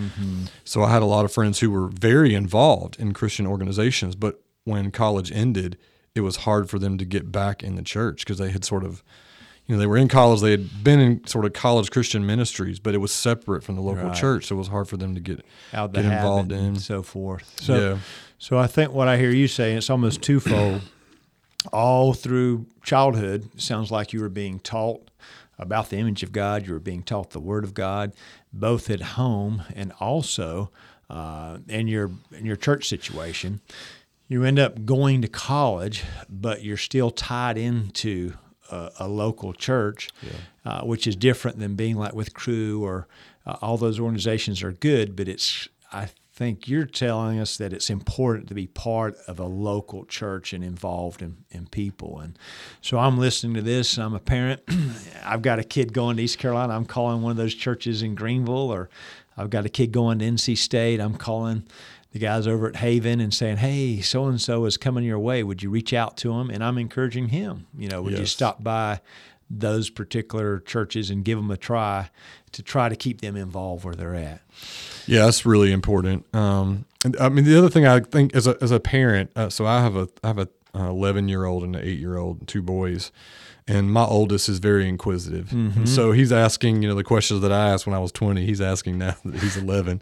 So 0.63 0.81
I 0.81 0.89
had 0.89 1.03
a 1.03 1.05
lot 1.05 1.24
of 1.24 1.31
friends 1.31 1.60
who 1.60 1.69
were 1.69 1.89
very 1.89 2.34
involved 2.34 3.00
in 3.00 3.13
Christian 3.13 3.46
organizations, 3.46 4.15
but 4.15 4.41
when 4.63 4.89
college 4.89 5.31
ended, 5.31 5.77
it 6.19 6.23
was 6.23 6.35
hard 6.38 6.69
for 6.69 6.77
them 6.77 6.97
to 6.99 7.05
get 7.05 7.31
back 7.31 7.63
in 7.63 7.75
the 7.75 7.81
church 7.81 8.19
because 8.23 8.38
they 8.38 8.51
had 8.51 8.63
sort 8.63 8.83
of 8.83 9.01
you 9.65 9.75
know, 9.75 9.79
they 9.79 9.85
were 9.88 9.97
in 9.97 10.07
college. 10.07 10.41
They 10.41 10.49
had 10.49 10.83
been 10.83 10.99
in 10.99 11.27
sort 11.27 11.45
of 11.45 11.53
college 11.53 11.91
Christian 11.91 12.25
ministries, 12.25 12.79
but 12.79 12.95
it 12.95 12.97
was 12.97 13.11
separate 13.11 13.63
from 13.63 13.75
the 13.75 13.81
local 13.81 14.05
Right. 14.07 14.15
church, 14.15 14.45
so 14.47 14.55
it 14.55 14.57
was 14.57 14.67
hard 14.69 14.88
for 14.88 14.97
them 14.97 15.13
to 15.13 15.21
get 15.21 15.45
Out 15.73 15.93
get 15.93 16.05
involved 16.05 16.51
in. 16.51 16.57
and 16.59 16.81
so 16.81 17.03
forth. 17.03 17.55
So, 17.61 17.75
Yeah. 17.75 17.97
so 18.39 18.57
I 18.57 18.65
think 18.65 18.93
what 18.93 19.07
I 19.07 19.17
hear 19.17 19.29
you 19.29 19.47
saying 19.47 19.77
it's 19.77 19.89
almost 19.91 20.23
twofold. 20.23 20.81
All 21.73 22.13
through 22.13 22.65
childhood, 22.83 23.49
sounds 23.61 23.91
like 23.91 24.11
you 24.13 24.21
were 24.21 24.29
being 24.29 24.59
taught 24.59 25.11
about 25.59 25.89
the 25.91 25.97
image 25.97 26.23
of 26.23 26.31
God. 26.31 26.65
You 26.65 26.73
were 26.73 26.79
being 26.79 27.03
taught 27.03 27.29
the 27.31 27.39
Word 27.39 27.63
of 27.63 27.73
God, 27.75 28.13
both 28.51 28.89
at 28.89 29.01
home 29.01 29.63
and 29.75 29.91
also 29.99 30.71
uh, 31.11 31.57
in 31.67 31.88
your 31.88 32.09
in 32.31 32.45
your 32.45 32.55
church 32.55 32.88
situation. 32.88 33.59
You 34.29 34.43
end 34.43 34.59
up 34.59 34.86
going 34.86 35.21
to 35.24 35.27
college, 35.27 36.03
but 36.29 36.63
you're 36.63 36.77
still 36.77 37.12
tied 37.12 37.57
into 37.57 38.33
a, 38.71 38.91
a 39.00 39.07
local 39.07 39.53
church, 39.53 40.09
uh, 40.63 40.81
which 40.81 41.07
is 41.07 41.15
different 41.15 41.59
than 41.59 41.75
being 41.75 41.98
like 41.98 42.13
with 42.13 42.33
Cru 42.33 42.83
or 42.83 43.07
uh, 43.45 43.57
all 43.62 43.77
those 43.77 44.00
organizations 44.00 44.62
are 44.63 44.71
good, 44.71 45.15
but 45.15 45.27
it's 45.27 45.67
I 45.91 46.09
think 46.39 46.69
you're 46.69 46.86
telling 46.86 47.38
us 47.38 47.57
that 47.57 47.74
it's 47.74 47.89
important 47.89 48.48
to 48.48 48.53
be 48.53 48.65
part 48.65 49.17
of 49.27 49.39
a 49.39 49.45
local 49.45 50.05
church 50.05 50.53
and 50.53 50.63
involved 50.63 51.21
in, 51.21 51.36
in 51.50 51.67
people. 51.67 52.19
And 52.19 52.39
so 52.81 52.98
I'm 52.98 53.17
listening 53.17 53.55
to 53.55 53.62
this. 53.62 53.98
I'm 53.98 54.13
a 54.13 54.19
parent. 54.19 54.62
I've 55.25 55.41
got 55.41 55.59
a 55.59 55.65
kid 55.65 55.91
going 55.91 56.15
to 56.15 56.24
East 56.24 56.38
Carolina. 56.38 56.74
I'm 56.74 56.86
calling 56.86 57.21
one 57.21 57.31
of 57.31 57.38
those 57.38 57.55
churches 57.55 58.03
in 58.03 58.15
Greenville, 58.15 58.71
or 58.71 58.89
I've 59.36 59.50
got 59.50 59.65
a 59.65 59.69
kid 59.69 59.91
going 59.91 60.19
to 60.19 60.25
NC 60.25 60.57
State. 60.57 61.01
I'm 61.01 61.15
calling 61.15 61.63
the 62.11 62.19
guys 62.19 62.47
over 62.47 62.67
at 62.67 62.77
Haven 62.77 63.19
and 63.19 63.33
saying, 63.33 63.57
"Hey, 63.57 64.01
so 64.01 64.25
and 64.25 64.41
so 64.41 64.65
is 64.65 64.77
coming 64.77 65.03
your 65.03 65.19
way. 65.19 65.43
Would 65.43 65.61
you 65.61 65.69
reach 65.69 65.93
out 65.93 66.17
to 66.17 66.33
him?" 66.33 66.49
And 66.49 66.63
I'm 66.63 66.77
encouraging 66.77 67.29
him. 67.29 67.67
You 67.77 67.89
know, 67.89 68.01
would 68.01 68.17
you 68.17 68.25
stop 68.25 68.63
by 68.63 69.01
those 69.49 69.89
particular 69.89 70.59
churches 70.59 71.09
and 71.09 71.25
give 71.25 71.37
them 71.37 71.49
a 71.49 71.57
try 71.57 72.09
to 72.51 72.63
try 72.63 72.89
to 72.89 72.95
keep 72.95 73.21
them 73.21 73.35
involved 73.35 73.83
where 73.83 73.95
they're 73.95 74.15
at? 74.15 74.41
Yeah, 75.07 75.25
that's 75.25 75.45
really 75.45 75.71
important. 75.71 76.25
Um, 76.35 76.85
and 77.03 77.15
I 77.19 77.29
mean, 77.29 77.45
the 77.45 77.57
other 77.57 77.69
thing 77.69 77.87
I 77.87 77.99
think 77.99 78.35
as 78.35 78.47
a 78.47 78.57
as 78.61 78.71
a 78.71 78.79
parent, 78.79 79.31
uh, 79.35 79.49
so 79.49 79.65
I 79.65 79.81
have 79.81 79.95
a 79.95 80.07
I 80.23 80.27
have 80.27 80.37
a 80.37 80.49
eleven 80.73 81.27
year 81.27 81.45
old 81.45 81.63
and 81.63 81.75
an 81.75 81.83
eight 81.83 81.99
year 81.99 82.17
old, 82.17 82.47
two 82.47 82.61
boys, 82.61 83.11
and 83.67 83.91
my 83.91 84.03
oldest 84.03 84.49
is 84.49 84.59
very 84.59 84.88
inquisitive. 84.88 85.51
And 85.51 85.88
so 85.89 86.11
he's 86.11 86.31
asking, 86.31 86.81
you 86.83 86.89
know, 86.89 86.95
the 86.95 87.03
questions 87.03 87.41
that 87.41 87.51
I 87.51 87.69
asked 87.69 87.85
when 87.88 87.95
I 87.95 87.99
was 87.99 88.11
twenty. 88.11 88.45
He's 88.45 88.61
asking 88.61 88.97
now 88.97 89.15
that 89.25 89.39
he's 89.41 89.57
eleven. 89.57 90.01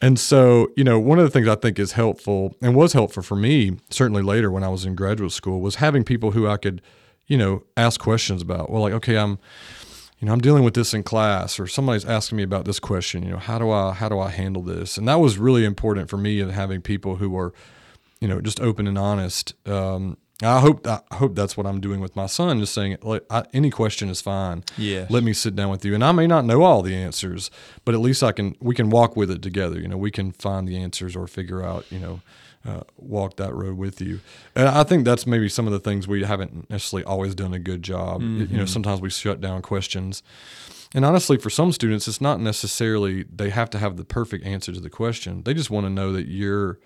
And 0.00 0.18
so, 0.18 0.68
you 0.76 0.84
know, 0.84 1.00
one 1.00 1.18
of 1.18 1.24
the 1.24 1.30
things 1.30 1.48
I 1.48 1.56
think 1.56 1.78
is 1.78 1.92
helpful 1.92 2.54
and 2.62 2.76
was 2.76 2.92
helpful 2.92 3.22
for 3.22 3.34
me, 3.34 3.78
certainly 3.90 4.22
later 4.22 4.50
when 4.50 4.62
I 4.62 4.68
was 4.68 4.84
in 4.84 4.94
graduate 4.94 5.32
school, 5.32 5.60
was 5.60 5.76
having 5.76 6.04
people 6.04 6.30
who 6.30 6.46
I 6.46 6.56
could, 6.56 6.80
you 7.26 7.36
know, 7.36 7.64
ask 7.76 8.00
questions 8.00 8.40
about. 8.40 8.70
Well, 8.70 8.82
like, 8.82 8.92
okay, 8.92 9.16
I'm, 9.18 9.40
you 10.20 10.26
know, 10.26 10.32
I'm 10.32 10.40
dealing 10.40 10.62
with 10.62 10.74
this 10.74 10.94
in 10.94 11.02
class, 11.02 11.58
or 11.58 11.66
somebody's 11.66 12.04
asking 12.04 12.36
me 12.36 12.44
about 12.44 12.64
this 12.64 12.78
question. 12.78 13.24
You 13.24 13.32
know, 13.32 13.38
how 13.38 13.58
do 13.58 13.70
I 13.72 13.92
how 13.92 14.08
do 14.08 14.20
I 14.20 14.30
handle 14.30 14.62
this? 14.62 14.98
And 14.98 15.08
that 15.08 15.16
was 15.16 15.36
really 15.36 15.64
important 15.64 16.08
for 16.08 16.16
me 16.16 16.40
in 16.40 16.50
having 16.50 16.80
people 16.80 17.16
who 17.16 17.30
were, 17.30 17.52
you 18.20 18.28
know, 18.28 18.40
just 18.40 18.60
open 18.60 18.86
and 18.86 18.98
honest. 18.98 19.54
Um, 19.68 20.18
I 20.42 20.60
hope 20.60 20.86
I 20.86 21.00
hope 21.12 21.34
that's 21.34 21.56
what 21.56 21.66
I'm 21.66 21.80
doing 21.80 22.00
with 22.00 22.14
my 22.14 22.26
son. 22.26 22.60
Just 22.60 22.72
saying, 22.72 22.98
like, 23.02 23.24
I, 23.28 23.44
any 23.52 23.70
question 23.70 24.08
is 24.08 24.20
fine. 24.20 24.62
Yeah. 24.76 25.06
Let 25.10 25.24
me 25.24 25.32
sit 25.32 25.56
down 25.56 25.70
with 25.70 25.84
you, 25.84 25.94
and 25.94 26.04
I 26.04 26.12
may 26.12 26.28
not 26.28 26.44
know 26.44 26.62
all 26.62 26.82
the 26.82 26.94
answers, 26.94 27.50
but 27.84 27.94
at 27.94 28.00
least 28.00 28.22
I 28.22 28.30
can. 28.30 28.54
We 28.60 28.74
can 28.74 28.88
walk 28.88 29.16
with 29.16 29.30
it 29.30 29.42
together. 29.42 29.80
You 29.80 29.88
know, 29.88 29.96
we 29.96 30.12
can 30.12 30.30
find 30.30 30.68
the 30.68 30.76
answers 30.76 31.16
or 31.16 31.26
figure 31.26 31.64
out. 31.64 31.90
You 31.90 31.98
know, 31.98 32.20
uh, 32.64 32.82
walk 32.96 33.36
that 33.36 33.54
road 33.54 33.76
with 33.76 34.00
you. 34.00 34.20
And 34.54 34.68
I 34.68 34.84
think 34.84 35.04
that's 35.04 35.26
maybe 35.26 35.48
some 35.48 35.66
of 35.66 35.72
the 35.72 35.80
things 35.80 36.06
we 36.06 36.22
haven't 36.22 36.68
necessarily 36.70 37.04
always 37.04 37.34
done 37.34 37.54
a 37.54 37.58
good 37.58 37.82
job. 37.82 38.20
Mm-hmm. 38.20 38.52
You 38.52 38.58
know, 38.58 38.66
sometimes 38.66 39.00
we 39.00 39.10
shut 39.10 39.40
down 39.40 39.62
questions. 39.62 40.22
And 40.94 41.04
honestly, 41.04 41.36
for 41.36 41.50
some 41.50 41.72
students, 41.72 42.08
it's 42.08 42.20
not 42.20 42.40
necessarily 42.40 43.24
they 43.24 43.50
have 43.50 43.70
to 43.70 43.78
have 43.78 43.96
the 43.96 44.04
perfect 44.04 44.46
answer 44.46 44.72
to 44.72 44.80
the 44.80 44.90
question. 44.90 45.42
They 45.42 45.54
just 45.54 45.70
want 45.70 45.86
to 45.86 45.90
know 45.90 46.12
that 46.12 46.26
you're 46.28 46.78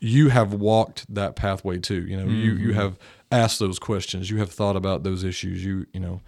you 0.00 0.28
have 0.28 0.52
walked 0.54 1.12
that 1.12 1.34
pathway 1.36 1.78
too. 1.78 2.06
You 2.06 2.16
know, 2.16 2.26
you 2.26 2.52
Mm-hmm. 2.54 2.62
you 2.68 2.72
have 2.74 2.98
asked 3.32 3.58
those 3.58 3.78
questions. 3.78 4.30
You 4.30 4.38
have 4.38 4.50
thought 4.50 4.76
about 4.76 5.02
those 5.02 5.24
issues. 5.24 5.64
You 5.64 5.86
you 5.92 6.00
know, 6.00 6.20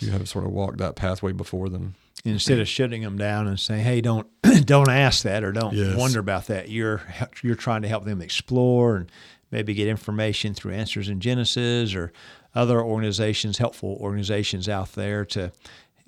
you 0.00 0.10
have 0.10 0.28
sort 0.28 0.44
of 0.44 0.50
walked 0.52 0.78
that 0.78 0.96
pathway 0.96 1.32
before 1.32 1.68
them. 1.68 1.94
Instead 2.26 2.58
of 2.58 2.66
shutting 2.66 3.02
them 3.02 3.18
down 3.18 3.46
and 3.46 3.60
saying, 3.60 3.84
"Hey, 3.84 4.00
don't 4.00 4.26
don't 4.64 4.88
ask 4.90 5.22
that 5.24 5.44
or 5.44 5.52
don't 5.52 5.74
Yes. 5.74 5.96
wonder 5.96 6.18
about 6.20 6.46
that," 6.46 6.70
you're 6.70 7.02
you're 7.42 7.54
trying 7.54 7.82
to 7.82 7.88
help 7.88 8.04
them 8.04 8.20
explore 8.22 8.96
and 8.96 9.12
maybe 9.50 9.74
get 9.74 9.88
information 9.88 10.54
through 10.54 10.72
Answers 10.72 11.08
in 11.08 11.20
Genesis 11.20 11.94
or 11.94 12.12
other 12.54 12.80
organizations, 12.82 13.58
helpful 13.58 13.96
organizations 14.00 14.68
out 14.68 14.92
there 14.94 15.24
to 15.26 15.52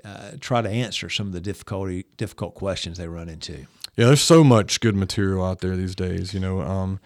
uh, 0.05 0.31
try 0.41 0.63
to 0.63 0.69
answer 0.69 1.09
some 1.11 1.27
of 1.27 1.33
the 1.33 1.41
difficulty 1.41 2.07
difficult 2.17 2.55
questions 2.55 2.97
they 2.99 3.09
run 3.09 3.29
into. 3.29 3.67
Yeah, 3.97 4.07
there's 4.07 4.21
so 4.21 4.45
much 4.45 4.81
good 4.81 4.95
material 4.95 5.45
out 5.45 5.61
there 5.61 5.77
these 5.77 5.95
days. 5.95 6.35
You 6.35 6.41
know, 6.41 6.61
um, 6.61 7.01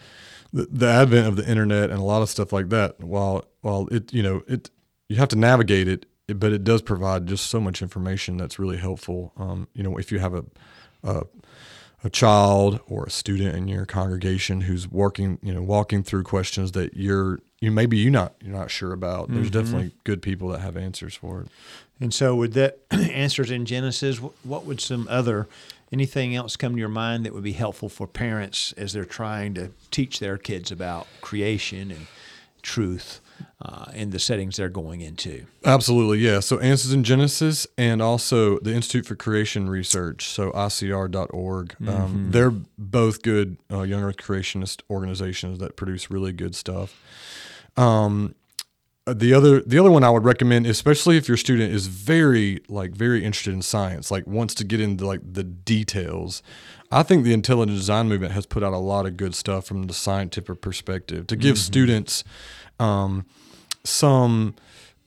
the, 0.53 0.67
the 0.71 0.89
advent 0.89 1.29
of 1.29 1.37
the 1.37 1.49
internet 1.49 1.91
and 1.91 1.99
a 1.99 2.05
lot 2.05 2.23
of 2.23 2.29
stuff 2.29 2.53
like 2.53 2.69
that. 2.71 3.01
While 3.01 3.45
while 3.61 3.87
it 3.89 4.13
you 4.13 4.23
know 4.23 4.43
it 4.49 4.71
you 5.09 5.17
have 5.17 5.29
to 5.29 5.37
navigate 5.37 5.89
it, 5.89 6.07
but 6.27 6.53
it 6.53 6.65
does 6.65 6.83
provide 6.83 7.27
just 7.27 7.47
so 7.47 7.61
much 7.61 7.83
information 7.83 8.37
that's 8.37 8.59
really 8.59 8.77
helpful. 8.77 9.33
Um, 9.37 9.69
you 9.73 9.83
know, 9.83 9.97
if 9.97 10.11
you 10.11 10.19
have 10.19 10.35
a, 10.35 10.45
a 11.05 11.23
a 12.03 12.11
child 12.11 12.81
or 12.89 13.05
a 13.05 13.11
student 13.11 13.55
in 13.55 13.69
your 13.69 13.87
congregation 13.87 14.63
who's 14.63 14.89
working, 14.89 15.39
you 15.43 15.53
know, 15.53 15.63
walking 15.63 16.03
through 16.03 16.23
questions 16.23 16.73
that 16.73 16.97
you're 16.97 17.41
you 17.61 17.71
maybe 17.71 17.97
you 17.97 18.11
not 18.11 18.35
you're 18.43 18.57
not 18.57 18.71
sure 18.71 18.93
about. 18.93 19.31
There's 19.31 19.51
definitely 19.51 19.93
good 20.05 20.23
people 20.23 20.49
that 20.49 20.61
have 20.61 20.77
answers 20.77 21.15
for 21.15 21.43
it. 21.43 21.49
And 22.01 22.15
so, 22.15 22.35
with 22.35 22.55
that 22.55 22.79
answers 22.91 23.51
in 23.51 23.67
Genesis, 23.67 24.19
what 24.19 24.65
would 24.65 24.81
some 24.81 25.07
other 25.11 25.47
anything 25.93 26.35
else 26.35 26.57
come 26.57 26.73
to 26.73 26.79
your 26.79 26.89
mind 26.89 27.27
that 27.27 27.35
would 27.35 27.43
be 27.43 27.53
helpful 27.53 27.89
for 27.89 28.07
parents 28.07 28.73
as 28.77 28.93
they're 28.93 29.05
trying 29.05 29.55
to 29.55 29.71
teach 29.91 30.21
their 30.21 30.39
kids 30.39 30.71
about 30.71 31.07
creation 31.21 31.91
and 31.91 32.07
truth 32.63 33.21
uh, 33.61 33.87
in 33.95 34.11
the 34.11 34.19
settings 34.19 34.57
they're 34.57 34.69
going 34.69 35.01
into? 35.01 35.45
Absolutely, 35.65 36.19
yeah. 36.19 36.41
So 36.41 36.59
Answers 36.61 36.93
in 36.93 37.05
Genesis 37.05 37.67
and 37.77 38.01
also 38.01 38.59
the 38.61 38.73
Institute 38.73 39.05
for 39.05 39.17
Creation 39.17 39.69
Research, 39.69 40.29
so 40.29 40.51
ICR.org. 40.53 41.77
Um, 41.87 42.29
they're 42.31 42.53
both 42.79 43.23
good 43.23 43.59
uh, 43.71 43.83
young 43.83 44.03
earth 44.03 44.19
creationist 44.19 44.83
organizations 44.89 45.59
that 45.59 45.77
produce 45.77 46.11
really 46.11 46.33
good 46.33 46.55
stuff. 46.55 47.03
Um, 47.77 48.35
uh, 49.07 49.15
the 49.15 49.33
other 49.33 49.61
the 49.63 49.79
other 49.79 49.91
one 49.91 50.05
I 50.05 50.11
would 50.11 50.25
recommend, 50.25 50.67
especially 50.67 51.17
if 51.17 51.27
your 51.27 51.37
student 51.37 51.73
is 51.73 51.87
very 51.87 52.61
like 52.69 52.93
very 52.93 53.25
interested 53.25 53.55
in 53.55 53.63
science, 53.63 54.11
like 54.11 54.27
wants 54.27 54.55
to 54.57 54.65
get 54.65 54.81
into 54.81 55.07
like 55.07 55.21
the 55.25 55.43
details. 55.43 56.43
I 56.93 57.03
think 57.03 57.25
the 57.25 57.33
intelligent 57.33 57.77
design 57.77 58.09
movement 58.09 58.33
has 58.33 58.47
put 58.47 58.63
out 58.63 58.73
a 58.73 58.79
lot 58.79 59.07
of 59.07 59.17
good 59.17 59.35
stuff 59.35 59.65
from 59.65 59.85
the 59.85 59.95
scientific 59.95 60.61
perspective 60.61 61.27
to 61.29 61.37
give 61.37 61.57
students 61.57 62.25
um, 62.79 63.27
some 63.85 64.55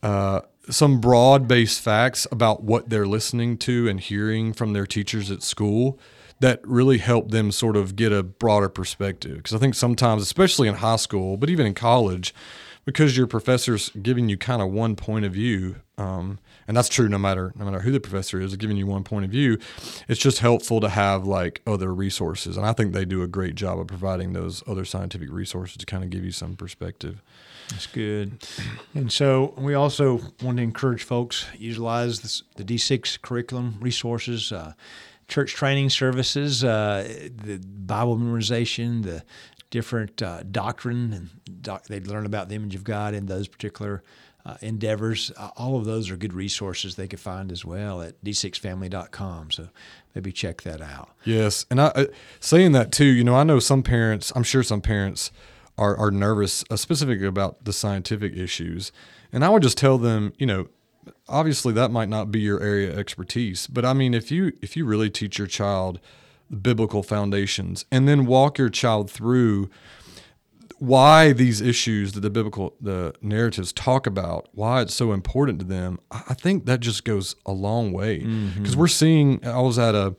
uh, 0.02 0.42
some 0.70 1.00
broad 1.00 1.48
based 1.48 1.82
facts 1.82 2.26
about 2.32 2.64
what 2.64 2.90
they're 2.90 3.08
listening 3.08 3.58
to 3.60 3.88
and 3.88 4.00
hearing 4.00 4.54
from 4.54 4.74
their 4.74 4.88
teachers 4.88 5.30
at 5.30 5.44
school 5.44 6.00
that 6.44 6.60
really 6.68 6.98
helped 6.98 7.32
them 7.32 7.54
sort 7.54 7.78
of 7.78 7.96
get 7.96 8.12
a 8.12 8.22
broader 8.22 8.68
perspective. 8.68 9.38
Because 9.38 9.54
I 9.54 9.60
think 9.60 9.76
sometimes, 9.76 10.22
especially 10.22 10.68
in 10.68 10.76
high 10.76 10.98
school, 10.98 11.38
but 11.38 11.50
even 11.50 11.66
in 11.66 11.74
college, 11.74 12.36
because 12.84 13.16
your 13.16 13.28
professor's 13.28 13.92
giving 13.92 14.28
you 14.28 14.38
kind 14.38 14.62
of 14.62 14.70
one 14.70 14.98
point 14.98 15.24
of 15.24 15.32
view, 15.32 15.78
um, 15.98 16.40
and 16.68 16.76
that's 16.76 16.90
true 16.90 17.08
no 17.08 17.18
matter 17.18 17.54
no 17.56 17.64
matter 17.64 17.80
who 17.80 17.94
the 17.94 18.00
professor 18.02 18.42
is, 18.42 18.58
giving 18.58 18.76
you 18.76 18.86
one 18.86 19.06
point 19.06 19.24
of 19.24 19.32
view. 19.32 19.58
It's 20.10 20.20
just 20.20 20.40
helpful 20.40 20.82
to 20.82 20.90
have 20.90 21.26
like 21.26 21.62
other 21.66 21.96
resources, 21.96 22.58
and 22.58 22.66
I 22.66 22.74
think 22.74 22.92
they 22.92 23.06
do 23.06 23.22
a 23.22 23.28
great 23.28 23.56
job 23.56 23.80
of 23.80 23.88
providing 23.88 24.34
those 24.34 24.62
other 24.68 24.84
scientific 24.84 25.32
resources 25.32 25.78
to 25.78 25.86
kind 25.86 26.04
of 26.04 26.10
give 26.10 26.26
you 26.26 26.32
some 26.32 26.58
perspective. 26.58 27.22
That's 27.70 27.88
good. 27.88 28.46
And 28.94 29.10
so, 29.10 29.54
we 29.58 29.76
also 29.76 30.20
want 30.42 30.58
to 30.58 30.64
encourage 30.64 31.04
folks 31.04 31.46
utilize 31.58 32.20
this, 32.20 32.44
the 32.58 32.66
D6 32.66 33.22
curriculum 33.22 33.78
resources. 33.80 34.52
Uh, 34.52 34.74
church 35.34 35.56
training 35.56 35.90
services, 35.90 36.64
uh, 36.64 37.28
the 37.44 37.58
Bible 37.58 38.16
memorization, 38.18 39.02
the 39.02 39.24
different 39.72 40.22
uh, 40.22 40.44
doctrine, 40.44 41.12
and 41.12 41.64
doc- 41.64 41.86
they 41.86 42.00
learn 42.00 42.28
about 42.28 42.50
the 42.50 42.56
image 42.56 42.76
of 42.76 42.84
God 42.84 43.16
in 43.16 43.26
those 43.26 43.48
particular 43.48 44.04
uh, 44.46 44.58
endeavors. 44.62 45.32
Uh, 45.36 45.50
all 45.58 45.76
of 45.76 45.86
those 45.86 46.12
are 46.12 46.18
good 46.18 46.34
resources 46.34 46.98
they 46.98 47.08
can 47.08 47.18
find 47.18 47.52
as 47.52 47.66
well 47.66 48.04
at 48.04 48.24
d6family.com. 48.24 49.50
So 49.50 49.70
maybe 50.14 50.32
check 50.32 50.62
that 50.62 50.82
out. 50.82 51.10
Yes, 51.24 51.66
and 51.72 51.82
I, 51.82 51.92
I 51.96 52.08
saying 52.40 52.74
that 52.74 52.92
too. 52.92 53.06
You 53.06 53.24
know, 53.24 53.34
I 53.34 53.44
know 53.44 53.58
some 53.58 53.82
parents. 53.82 54.32
I'm 54.36 54.44
sure 54.44 54.62
some 54.62 54.82
parents 54.82 55.32
are 55.80 55.98
are 55.98 56.12
nervous, 56.12 56.64
uh, 56.70 56.76
specifically 56.76 57.26
about 57.26 57.66
the 57.66 57.74
scientific 57.74 58.38
issues, 58.38 58.92
and 59.32 59.44
I 59.44 59.50
would 59.50 59.64
just 59.64 59.80
tell 59.80 59.98
them, 59.98 60.34
you 60.38 60.46
know, 60.46 60.68
obviously 61.28 61.74
that 61.74 61.92
might 61.92 62.10
not 62.10 62.32
be 62.32 62.40
your 62.40 62.62
area 62.62 62.92
of 62.92 62.98
expertise, 62.98 63.68
but 63.68 63.86
I 63.86 63.94
mean, 63.94 64.14
if 64.14 64.32
you 64.32 64.54
if 64.62 64.76
you 64.76 64.86
really 64.86 65.10
teach 65.10 65.38
your 65.38 65.48
child 65.48 66.00
biblical 66.62 67.04
foundations 67.04 67.86
and 67.92 68.08
then 68.08 68.26
walk 68.26 68.58
your 68.58 68.70
child 68.70 69.10
through 69.10 69.70
why 70.80 71.32
these 71.32 71.62
issues 71.62 72.12
that 72.12 72.20
the 72.20 72.30
biblical 72.30 72.76
the 72.82 73.14
narratives 73.22 73.72
talk 73.72 74.06
about 74.06 74.50
why 74.52 74.82
it's 74.82 74.94
so 74.94 75.14
important 75.14 75.58
to 75.58 75.66
them 75.66 75.98
i 76.12 76.34
think 76.34 76.66
that 76.66 76.82
just 76.82 77.06
goes 77.06 77.36
a 77.46 77.52
long 77.52 77.94
way. 77.94 78.20
Because 78.58 78.76
we're 78.76 78.88
seeing 78.88 79.44
i 79.46 79.60
was 79.62 79.80
at 79.80 79.96
a, 79.96 80.16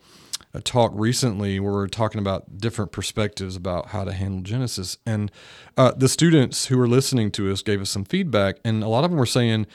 a 0.55 0.61
talk 0.63 0.91
recently 0.95 1.61
where 1.61 1.73
we 1.73 1.79
are 1.81 1.87
talking 1.87 2.19
about 2.19 2.59
different 2.59 2.93
perspectives 2.93 3.57
about 3.57 3.89
how 3.89 4.05
to 4.05 4.13
handle 4.13 4.41
genesis. 4.41 4.97
And 5.05 5.31
uh, 5.77 5.93
the 5.97 6.09
students 6.09 6.67
who 6.67 6.79
were 6.79 6.89
listening 6.89 7.31
to 7.33 7.53
us 7.53 7.61
gave 7.61 7.81
us 7.83 7.91
some 7.91 8.05
feedback 8.05 8.57
and 8.65 8.83
a 8.83 8.89
lot 8.89 9.05
of 9.05 9.11
them 9.11 9.19
were 9.19 9.27
saying 9.27 9.67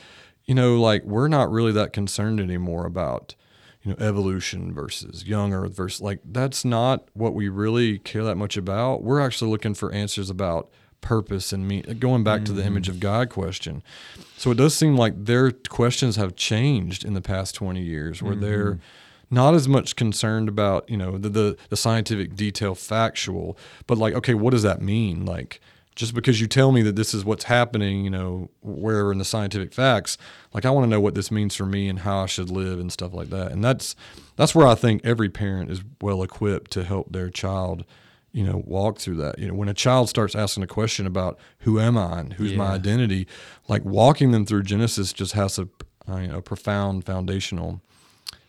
you 0.50 0.56
know 0.56 0.82
like 0.82 1.04
we're 1.04 1.28
not 1.28 1.52
really 1.52 1.72
that 1.72 1.94
concerned 1.94 2.40
anymore 2.40 2.88
about 2.88 3.36
you 3.84 3.92
know 3.92 3.98
evolution 4.04 4.74
versus 4.74 5.24
young 5.24 5.54
earth 5.54 5.76
versus 5.76 6.02
like 6.02 6.22
that's 6.26 6.66
not 6.66 7.08
what 7.14 7.36
we 7.36 7.48
really 7.48 8.00
care 8.00 8.24
that 8.24 8.36
much 8.36 8.58
about. 8.58 9.04
We're 9.04 9.22
actually 9.22 9.52
looking 9.52 9.76
for 9.76 9.92
answers 9.92 10.28
about 10.28 10.72
purpose 11.02 11.54
and 11.54 11.68
me 11.68 11.84
going 11.84 12.24
back 12.24 12.46
to 12.46 12.52
the 12.52 12.66
image 12.66 12.90
of 12.90 12.96
mm. 12.96 13.02
god 13.02 13.30
question. 13.30 13.84
So 14.38 14.50
it 14.50 14.56
does 14.56 14.76
seem 14.76 14.98
like 14.98 15.26
their 15.26 15.52
questions 15.52 16.16
have 16.16 16.36
changed 16.36 17.06
in 17.06 17.14
the 17.14 17.22
past 17.22 17.54
20 17.54 17.80
years 17.84 18.24
where 18.24 18.36
they're 18.36 18.72
mm-hmm. 18.72 19.36
not 19.36 19.54
as 19.54 19.68
much 19.68 19.96
concerned 19.96 20.50
about 20.50 20.90
you 20.90 20.98
know 20.98 21.20
the, 21.20 21.30
the 21.30 21.58
the 21.70 21.78
scientific 21.78 22.36
detail 22.36 22.74
factual 22.74 23.56
but 23.86 24.00
like 24.00 24.16
okay 24.16 24.34
what 24.34 24.50
does 24.50 24.64
that 24.64 24.82
mean? 24.82 25.28
Like 25.28 25.62
just 26.00 26.14
because 26.14 26.40
you 26.40 26.48
tell 26.48 26.72
me 26.72 26.82
that 26.82 26.96
this 26.96 27.14
is 27.14 27.26
what's 27.26 27.44
happening, 27.44 28.06
you 28.06 28.10
know, 28.10 28.50
where 28.62 29.12
in 29.12 29.18
the 29.18 29.26
scientific 29.26 29.74
facts, 29.74 30.18
like 30.54 30.64
I 30.66 30.70
want 30.70 30.86
to 30.86 30.90
know 30.90 31.02
what 31.02 31.14
this 31.14 31.30
means 31.30 31.56
for 31.58 31.66
me 31.66 31.90
and 31.90 32.00
how 32.00 32.20
I 32.24 32.26
should 32.26 32.50
live 32.50 32.80
and 32.80 32.90
stuff 32.90 33.14
like 33.14 33.30
that. 33.32 33.52
And 33.52 33.62
that's 33.62 33.98
that's 34.38 34.56
where 34.56 34.66
I 34.66 34.76
think 34.76 35.02
every 35.04 35.28
parent 35.28 35.70
is 35.70 35.82
well 36.02 36.24
equipped 36.24 36.72
to 36.72 36.86
help 36.86 37.12
their 37.12 37.30
child, 37.30 37.84
you 38.32 38.46
know, 38.46 38.64
walk 38.66 39.00
through 39.00 39.18
that. 39.18 39.40
You 39.40 39.50
know, 39.50 39.54
when 39.56 39.68
a 39.68 39.74
child 39.74 40.08
starts 40.08 40.36
asking 40.36 40.64
a 40.64 40.68
question 40.68 41.06
about 41.06 41.38
who 41.60 41.82
am 41.82 41.98
I 41.98 42.22
and 42.22 42.32
who's 42.34 42.54
my 42.54 42.68
identity, 42.76 43.28
like 43.68 43.84
walking 43.84 44.32
them 44.32 44.46
through 44.46 44.64
Genesis 44.64 45.12
just 45.12 45.34
has 45.34 45.60
a, 45.60 45.68
uh, 46.10 46.16
you 46.16 46.28
know, 46.30 46.40
profound 46.42 47.06
foundational 47.06 47.82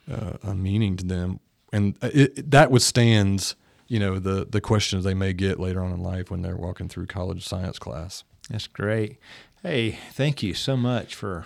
uh, 0.09 0.35
a 0.45 0.55
meaning 0.55 0.97
to 0.99 1.05
them, 1.05 1.41
and 1.73 1.97
it, 2.03 2.39
it- 2.39 2.51
that 2.53 2.71
withstands 2.71 3.57
you 3.91 3.99
know 3.99 4.21
the 4.21 4.47
the 4.49 4.61
questions 4.61 5.05
they 5.05 5.15
may 5.15 5.33
get 5.33 5.59
later 5.59 5.83
on 5.83 5.93
in 5.93 6.01
life 6.01 6.31
when 6.31 6.43
they're 6.43 6.57
walking 6.57 6.89
through 6.89 7.07
college 7.07 7.45
science 7.45 7.79
class. 7.79 8.25
That's 8.49 8.69
great. 8.69 9.19
Hey, 9.63 9.99
thank 10.13 10.43
you 10.43 10.55
so 10.55 10.77
much 10.77 11.15
for 11.15 11.45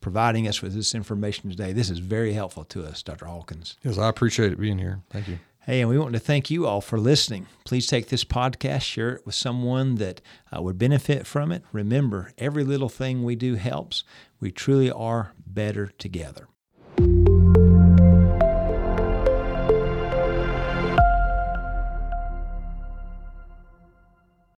providing 0.00 0.46
us 0.46 0.60
with 0.60 0.74
this 0.74 0.94
information 0.94 1.48
today. 1.50 1.72
This 1.72 1.88
is 1.88 2.00
very 2.00 2.32
helpful 2.32 2.64
to 2.64 2.84
us, 2.84 3.02
Dr. 3.02 3.26
Hawkins. 3.26 3.76
Yes, 3.82 3.96
I 3.96 4.08
appreciate 4.08 4.52
it 4.52 4.60
being 4.60 4.78
here. 4.78 5.00
Thank 5.10 5.28
you. 5.28 5.38
Hey, 5.60 5.80
and 5.80 5.88
we 5.88 5.98
want 5.98 6.14
to 6.14 6.18
thank 6.18 6.50
you 6.50 6.66
all 6.66 6.80
for 6.80 6.98
listening. 6.98 7.46
Please 7.64 7.86
take 7.86 8.08
this 8.08 8.24
podcast, 8.24 8.82
share 8.82 9.10
it 9.10 9.26
with 9.26 9.34
someone 9.34 9.96
that 9.96 10.20
uh, 10.54 10.60
would 10.62 10.78
benefit 10.78 11.26
from 11.26 11.52
it. 11.52 11.62
Remember, 11.72 12.32
every 12.38 12.64
little 12.64 12.88
thing 12.88 13.22
we 13.22 13.36
do 13.36 13.54
helps. 13.54 14.02
We 14.40 14.50
truly 14.50 14.90
are 14.90 15.32
better 15.46 15.92
together. 15.98 16.48